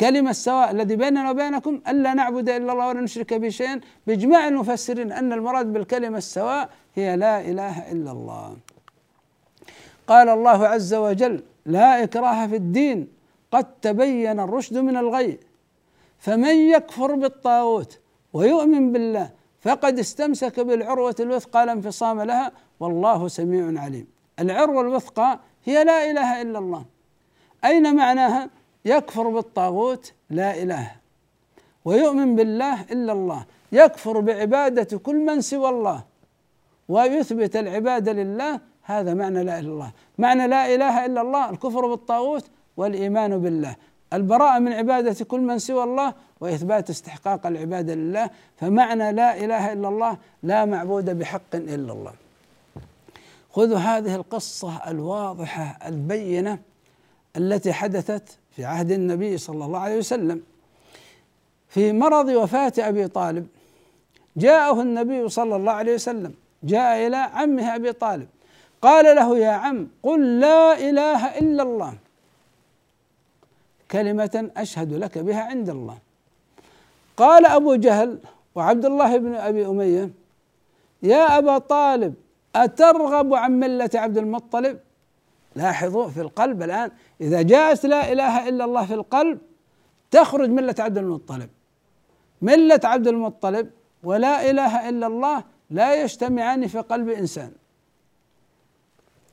كلمة 0.00 0.30
السواء 0.30 0.70
الذي 0.70 0.96
بيننا 0.96 1.30
وبينكم 1.30 1.80
ألا 1.88 2.14
نعبد 2.14 2.48
إلا 2.48 2.72
الله 2.72 2.86
ولا 2.88 3.00
نشرك 3.00 3.34
به 3.34 3.48
شيئا 3.48 3.80
بإجماع 4.06 4.48
المفسرين 4.48 5.12
أن 5.12 5.32
المراد 5.32 5.72
بالكلمة 5.72 6.18
السواء 6.18 6.70
هي 6.94 7.16
لا 7.16 7.40
إله 7.40 7.92
إلا 7.92 8.10
الله. 8.12 8.56
قال 10.06 10.28
الله 10.28 10.66
عز 10.66 10.94
وجل 10.94 11.42
لا 11.66 12.04
إكراه 12.04 12.46
في 12.46 12.56
الدين 12.56 13.08
قد 13.52 13.66
تبين 13.80 14.40
الرشد 14.40 14.78
من 14.78 14.96
الغي. 14.96 15.38
فمن 16.18 16.56
يكفر 16.56 17.14
بالطاغوت 17.14 17.98
ويؤمن 18.32 18.92
بالله 18.92 19.30
فقد 19.60 19.98
استمسك 19.98 20.60
بالعروة 20.60 21.16
الوثقى 21.20 21.66
لا 21.66 21.72
انفصام 21.72 22.22
لها 22.22 22.52
والله 22.80 23.28
سميع 23.28 23.82
عليم. 23.82 24.06
العروة 24.40 24.80
الوثقى 24.80 25.38
هي 25.64 25.84
لا 25.84 26.10
إله 26.10 26.42
إلا 26.42 26.58
الله. 26.58 26.84
أين 27.64 27.96
معناها؟ 27.96 28.50
يكفر 28.84 29.28
بالطاغوت 29.28 30.12
لا 30.30 30.62
إله. 30.62 30.90
ويؤمن 31.84 32.36
بالله 32.36 32.82
إلا 32.82 33.12
الله. 33.12 33.44
يكفر 33.72 34.20
بعبادة 34.20 34.98
كل 34.98 35.16
من 35.16 35.40
سوى 35.40 35.68
الله. 35.68 36.04
ويثبت 36.88 37.56
العبادة 37.56 38.12
لله 38.12 38.60
هذا 38.84 39.14
معنى 39.14 39.44
لا 39.44 39.58
إله 39.58 39.60
إلا 39.60 39.72
الله. 39.72 39.90
معنى 40.18 40.46
لا 40.46 40.74
إله 40.74 41.06
إلا 41.06 41.20
الله 41.20 41.50
الكفر 41.50 41.86
بالطاغوت 41.86 42.44
والإيمان 42.76 43.38
بالله. 43.38 43.76
البراءة 44.12 44.58
من 44.58 44.72
عبادة 44.72 45.24
كل 45.24 45.40
من 45.40 45.58
سوى 45.58 45.84
الله 45.84 46.14
وإثبات 46.40 46.90
استحقاق 46.90 47.46
العبادة 47.46 47.94
لله. 47.94 48.30
فمعنى 48.56 49.12
لا 49.12 49.44
إله 49.44 49.72
إلا 49.72 49.88
الله 49.88 50.16
لا 50.42 50.64
معبود 50.64 51.18
بحق 51.18 51.54
إلا 51.54 51.92
الله. 51.92 52.12
خذوا 53.50 53.78
هذه 53.78 54.14
القصة 54.14 54.90
الواضحة 54.90 55.78
البينة 55.88 56.58
التي 57.36 57.72
حدثت 57.72 58.38
في 58.56 58.64
عهد 58.64 58.90
النبي 58.90 59.38
صلى 59.38 59.64
الله 59.64 59.78
عليه 59.78 59.98
وسلم. 59.98 60.42
في 61.68 61.92
مرض 61.92 62.28
وفاة 62.28 62.72
أبي 62.78 63.08
طالب 63.08 63.46
جاءه 64.36 64.82
النبي 64.82 65.28
صلى 65.28 65.56
الله 65.56 65.72
عليه 65.72 65.94
وسلم 65.94 66.34
جاء 66.62 67.06
إلى 67.06 67.16
عمه 67.16 67.74
أبي 67.74 67.92
طالب. 67.92 68.28
قال 68.84 69.16
له 69.16 69.38
يا 69.38 69.50
عم 69.50 69.88
قل 70.02 70.40
لا 70.40 70.78
إله 70.88 71.38
إلا 71.38 71.62
الله. 71.62 71.94
كلمة 73.90 74.50
أشهد 74.56 74.92
لك 74.92 75.18
بها 75.18 75.42
عند 75.42 75.68
الله. 75.70 75.98
قال 77.16 77.46
أبو 77.46 77.74
جهل 77.74 78.18
وعبد 78.54 78.84
الله 78.84 79.16
بن 79.16 79.34
أبي 79.34 79.66
أمية 79.66 80.10
يا 81.02 81.38
أبا 81.38 81.58
طالب 81.58 82.14
أترغب 82.56 83.34
عن 83.34 83.52
ملة 83.60 83.90
عبد 83.94 84.18
المطلب؟ 84.18 84.78
لاحظوا 85.56 86.08
في 86.08 86.20
القلب 86.20 86.62
الآن 86.62 86.90
إذا 87.20 87.42
جاءت 87.42 87.86
لا 87.86 88.12
إله 88.12 88.48
إلا 88.48 88.64
الله 88.64 88.86
في 88.86 88.94
القلب 88.94 89.38
تخرج 90.10 90.48
ملة 90.50 90.74
عبد 90.78 90.98
المطلب. 90.98 91.50
ملة 92.42 92.80
عبد 92.84 93.06
المطلب 93.08 93.70
ولا 94.02 94.50
إله 94.50 94.88
إلا 94.88 95.06
الله 95.06 95.44
لا 95.70 96.02
يجتمعان 96.02 96.66
في 96.66 96.78
قلب 96.78 97.08
إنسان. 97.08 97.52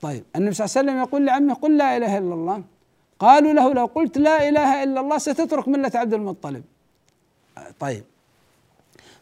طيب 0.01 0.23
النبي 0.35 0.53
صلى 0.53 0.65
الله 0.65 0.77
عليه 0.77 0.91
وسلم 0.91 0.97
يقول 0.99 1.25
لعمه 1.25 1.53
قل 1.53 1.77
لا 1.77 1.97
إله 1.97 2.17
إلا 2.17 2.33
الله. 2.33 2.63
قالوا 3.19 3.53
له 3.53 3.73
لو 3.73 3.85
قلت 3.85 4.17
لا 4.17 4.49
إله 4.49 4.83
إلا 4.83 4.99
الله 5.01 5.17
ستترك 5.17 5.67
ملة 5.67 5.91
عبد 5.95 6.13
المطلب. 6.13 6.63
طيب. 7.79 8.03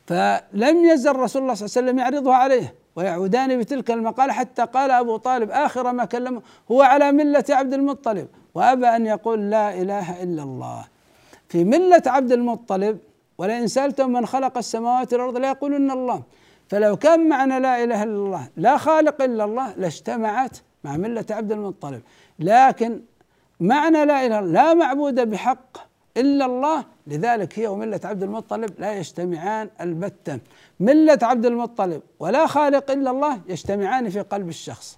فلم 0.08 0.86
يزل 0.86 1.16
رسول 1.16 1.42
الله 1.42 1.54
صلى 1.54 1.66
الله 1.66 1.78
عليه 1.78 1.82
وسلم 1.82 2.00
يعرضها 2.00 2.36
عليه 2.36 2.76
ويعودان 2.96 3.60
بتلك 3.60 3.92
المقالة 3.92 4.34
حتى 4.34 4.66
قال 4.66 4.92
أبو 4.92 5.18
طالب 5.18 5.52
آخر 5.52 5.92
ما 5.92 6.06
كلمه 6.06 6.42
هو 6.72 6.82
على 6.82 7.12
ملة 7.12 7.46
عبد 7.50 7.74
المطلب. 7.74 8.28
وأبى 8.56 8.88
أن 8.88 9.06
يقول 9.06 9.50
لا 9.50 9.82
إله 9.82 10.24
إلا 10.24 10.44
الله. 10.44 10.86
في 11.50 11.64
ملة 11.64 12.04
عبد 12.06 12.32
المطلب 12.32 13.00
ولئن 13.38 13.68
سألتم 13.68 14.10
من 14.10 14.26
خلق 14.26 14.58
السماوات 14.58 15.14
والأرض 15.14 15.38
لا 15.38 15.50
يقولون 15.50 15.92
الله. 15.92 16.24
فلو 16.70 16.98
كان 16.98 17.30
معنى 17.30 17.60
لا 17.60 17.84
إله 17.84 18.04
إلا 18.04 18.14
الله 18.14 18.48
لا 18.58 18.78
خالق 18.78 19.22
إلا 19.22 19.44
الله 19.44 19.74
لاجتمعت 19.78 20.58
مع 20.84 20.98
ملة 20.98 21.26
عبد 21.32 21.52
المطلب. 21.52 22.02
لكن 22.40 23.02
معنى 23.60 24.06
لا 24.06 24.26
إله 24.26 24.40
لا 24.40 24.74
معبود 24.74 25.30
بحق 25.30 25.78
إلا 26.18 26.46
الله. 26.46 26.86
لذلك 27.08 27.60
هي 27.60 27.68
وملة 27.68 28.00
عبد 28.04 28.24
المطلب 28.24 28.70
لا 28.80 28.94
يجتمعان 28.94 29.70
البتة. 29.82 30.40
ملة 30.80 31.20
عبد 31.22 31.46
المطلب 31.46 32.02
ولا 32.20 32.48
خالق 32.48 32.92
إلا 32.92 33.12
الله 33.12 33.42
يجتمعان 33.48 34.10
في 34.10 34.20
قلب 34.20 34.50
الشخص. 34.50 34.98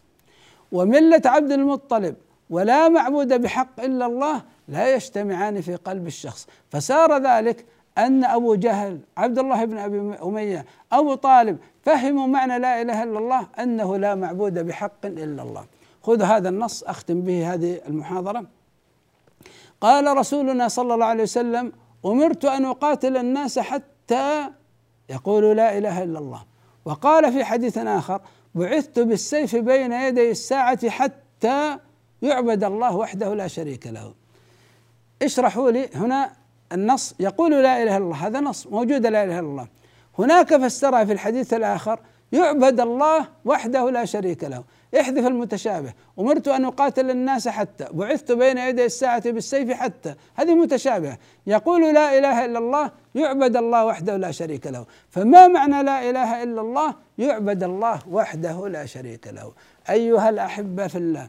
وملة 0.71 1.21
عبد 1.25 1.51
المطلب 1.51 2.15
ولا 2.49 2.89
معبود 2.89 3.41
بحق 3.41 3.79
إلا 3.79 4.05
الله 4.05 4.41
لا 4.67 4.95
يجتمعان 4.95 5.61
في 5.61 5.75
قلب 5.75 6.07
الشخص. 6.07 6.47
فسار 6.69 7.17
ذلك 7.17 7.65
أن 7.97 8.23
أبو 8.23 8.55
جهل 8.55 8.99
عبد 9.17 9.39
الله 9.39 9.65
بن 9.65 9.77
أبي 9.77 9.99
أمية 10.23 10.65
أبو 10.91 11.15
طالب 11.15 11.57
فهموا 11.83 12.27
معنى 12.27 12.59
لا 12.59 12.81
إله 12.81 13.03
إلا 13.03 13.19
الله 13.19 13.47
أنه 13.59 13.97
لا 13.97 14.15
معبود 14.15 14.59
بحق 14.59 15.05
إلا 15.05 15.41
الله. 15.43 15.65
خذ 16.03 16.21
هذا 16.21 16.49
النص 16.49 16.83
أختم 16.83 17.21
به 17.21 17.53
هذه 17.53 17.81
المحاضرة. 17.87 18.45
قال 19.81 20.17
رسولنا 20.17 20.67
صلى 20.67 20.93
الله 20.93 21.05
عليه 21.05 21.23
وسلم 21.23 21.71
أمرت 22.05 22.45
أن 22.45 22.65
أقاتل 22.65 23.17
الناس 23.17 23.59
حتى 23.59 24.49
يقولوا 25.09 25.53
لا 25.53 25.77
إله 25.77 26.03
إلا 26.03 26.19
الله. 26.19 26.43
وقال 26.85 27.33
في 27.33 27.43
حديث 27.43 27.77
آخر 27.77 28.21
بعثت 28.55 28.99
بالسيف 28.99 29.55
بين 29.55 29.91
يدي 29.91 30.31
الساعة 30.31 30.89
حتى 30.89 31.77
يعبد 32.21 32.63
الله 32.63 32.95
وحده 32.95 33.33
لا 33.33 33.47
شريك 33.47 33.87
له. 33.87 34.13
اشرحوا 35.21 35.71
لي 35.71 35.89
هنا 35.95 36.40
النص 36.73 37.15
يقول 37.19 37.51
لا 37.51 37.83
إله 37.83 37.97
إلا 37.97 38.05
الله 38.05 38.27
هذا 38.27 38.39
نص 38.39 38.67
موجود 38.67 39.05
لا 39.05 39.23
إله 39.23 39.39
إلا 39.39 39.47
الله. 39.47 39.67
هناك 40.19 40.55
فسرها 40.55 41.05
في 41.05 41.13
الحديث 41.13 41.53
الآخر 41.53 41.99
يعبد 42.31 42.79
الله 42.79 43.27
وحده 43.45 43.89
لا 43.89 44.05
شريك 44.05 44.43
له 44.43 44.63
احذف 44.99 45.27
المتشابه. 45.27 45.93
أمرت 46.19 46.47
أن 46.47 46.65
أقاتل 46.65 47.09
الناس 47.09 47.47
حتى 47.47 47.87
بعثت 47.91 48.31
بين 48.31 48.57
يدي 48.57 48.85
الساعة 48.85 49.31
بالسيف 49.31 49.71
حتى. 49.71 50.15
هذه 50.35 50.55
متشابهة. 50.55 51.17
يقول 51.47 51.93
لا 51.93 52.17
إله 52.17 52.45
إلا 52.45 52.59
الله 52.59 52.91
يعبد 53.15 53.55
الله 53.57 53.85
وحده 53.85 54.17
لا 54.17 54.31
شريك 54.31 54.67
له. 54.67 54.85
فما 55.09 55.47
معنى 55.47 55.83
لا 55.83 56.09
إله 56.09 56.43
إلا 56.43 56.61
الله؟ 56.61 56.93
يعبد 57.17 57.63
الله 57.63 57.99
وحده 58.09 58.67
لا 58.67 58.85
شريك 58.85 59.27
له. 59.27 59.51
أيها 59.89 60.29
الأحبة 60.29 60.87
في 60.87 60.97
الله 60.97 61.27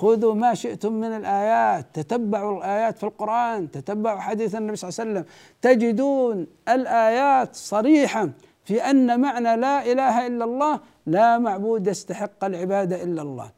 خذوا 0.00 0.34
ما 0.34 0.54
شئتم 0.62 0.92
من 0.92 1.12
الآيات. 1.20 1.86
تتبعوا 1.98 2.58
الآيات 2.58 2.94
في 3.00 3.04
القرآن. 3.04 3.70
تتبعوا 3.70 4.20
حديث 4.20 4.54
النبي 4.54 4.76
صلى 4.76 4.88
الله 4.88 5.00
عليه 5.00 5.10
وسلم. 5.10 5.24
تجدون 5.66 6.36
الآيات 6.68 7.50
صريحة 7.74 8.24
في 8.66 8.76
أن 8.90 9.20
معنى 9.20 9.52
لا 9.64 9.76
إله 9.92 10.14
إلا 10.26 10.44
الله 10.44 10.74
لا 11.06 11.38
معبود 11.38 11.86
يستحق 11.86 12.40
العبادة 12.50 12.96
إلا 13.06 13.22
الله. 13.22 13.48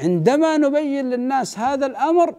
عندما 0.00 0.50
نبين 0.56 1.04
للناس 1.10 1.58
هذا 1.58 1.86
الأمر 1.86 2.34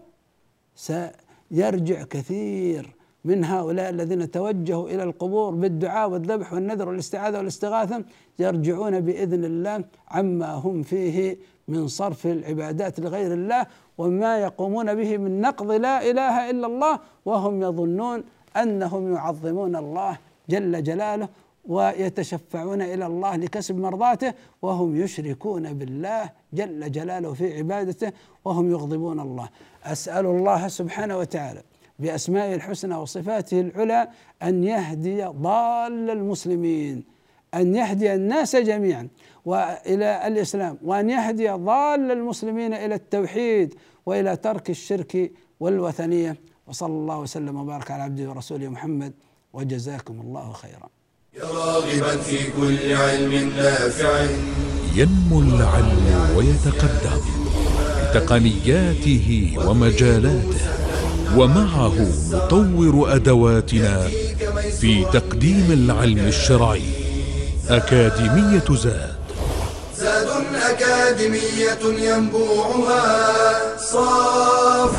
سيرجع 0.76 2.04
كثير 2.04 2.84
من 3.26 3.46
هؤلاء 3.46 3.90
الذين 3.90 4.32
توجهوا 4.32 4.90
إلى 4.90 5.04
القبور 5.04 5.52
بالدعاء 5.62 6.10
والذبح 6.10 6.54
والنذر 6.54 6.90
والاستعاذة 6.90 7.38
والاستغاثة 7.38 8.04
يرجعون 8.40 9.00
بإذن 9.00 9.44
الله 9.46 9.84
عما 10.08 10.52
هم 10.54 10.84
فيه 10.84 11.38
من 11.72 11.88
صرف 11.88 12.22
العبادات 12.26 13.00
لغير 13.00 13.34
الله 13.34 13.66
وما 13.98 14.38
يقومون 14.38 14.96
به 14.96 15.18
من 15.18 15.42
نقض 15.42 15.72
لا 15.72 16.10
إله 16.10 16.50
إلا 16.50 16.68
الله 16.68 17.00
وهم 17.26 17.62
يظنون 17.62 18.24
أنهم 18.58 19.14
يعظمون 19.14 19.76
الله 19.76 20.18
جل 20.50 20.84
جلاله 20.84 21.28
ويتشفعون 21.66 22.82
إلى 22.82 23.06
الله 23.06 23.36
لكسب 23.36 23.76
مرضاته 23.78 24.34
وهم 24.62 24.96
يشركون 24.96 25.74
بالله 25.74 26.30
جل 26.54 26.92
جلاله 26.92 27.34
في 27.34 27.58
عبادته 27.58 28.12
وهم 28.46 28.72
يغضبون 28.72 29.20
الله. 29.20 29.50
أسأل 29.84 30.26
الله 30.26 30.68
سبحانه 30.68 31.18
وتعالى 31.18 31.62
بأسمائه 32.00 32.56
الحسنى 32.56 32.96
وصفاته 32.96 33.62
العلى 33.62 34.08
أن 34.44 34.64
يهدي 34.64 35.24
ضال 35.26 36.10
المسلمين. 36.10 37.04
أن 37.54 37.76
يهدي 37.76 38.14
الناس 38.14 38.56
جميعا 38.56 39.08
وإلى 39.46 40.28
الإسلام 40.28 40.78
وأن 40.84 41.10
يهدي 41.10 41.50
ضال 41.50 42.12
المسلمين 42.12 42.74
إلى 42.74 42.96
التوحيد 42.96 43.74
وإلى 44.06 44.36
ترك 44.36 44.70
الشرك 44.70 45.32
والوثنية. 45.60 46.38
وصلى 46.68 46.94
الله 46.94 47.20
وسلم 47.20 47.56
وبارك 47.56 47.92
على 47.92 48.04
عبده 48.04 48.30
ورسوله 48.30 48.68
محمد 48.68 49.14
وجزاكم 49.54 50.22
الله 50.22 50.54
خيرا. 50.54 50.90
يا 51.34 51.44
راغبا 51.44 52.18
في 52.18 52.52
كل 52.52 52.94
علم 52.94 53.50
نافع. 53.58 54.28
ينمو 54.96 55.40
العلم 55.40 56.36
ويتقدم 56.38 57.22
بتقنياته 58.12 59.58
ومجالاته 59.68 60.66
ومعه 61.38 61.96
نطور 62.32 63.16
أدواتنا 63.16 64.08
في 64.80 65.06
تقديم 65.14 65.72
العلم 65.72 66.20
الشرعي. 66.20 67.01
أكاديمية 67.72 68.64
زاد. 68.70 69.16
زاد 69.98 70.30
أكاديمية 70.56 71.84
ينبوعها. 71.84 73.78
صاف 73.78 74.96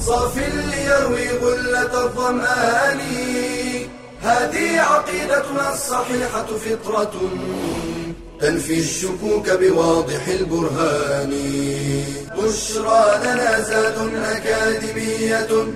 صاف 0.00 0.36
ليروي 0.36 1.28
غلة 1.28 2.04
الظمآن. 2.04 3.00
هذه 4.22 4.80
عقيدتنا 4.80 5.74
الصحيحة 5.74 6.46
فطرة 6.46 7.12
تنفي 8.40 8.78
الشكوك 8.78 9.50
بواضح 9.50 10.28
البرهان. 10.28 11.32
بشرى 12.38 13.20
لنا 13.24 13.60
زاد 13.60 13.98
أكاديمية 14.24 15.66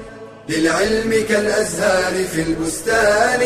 للعلم 0.48 1.24
كالأزهار 1.28 2.24
في 2.24 2.42
البستان. 2.42 3.40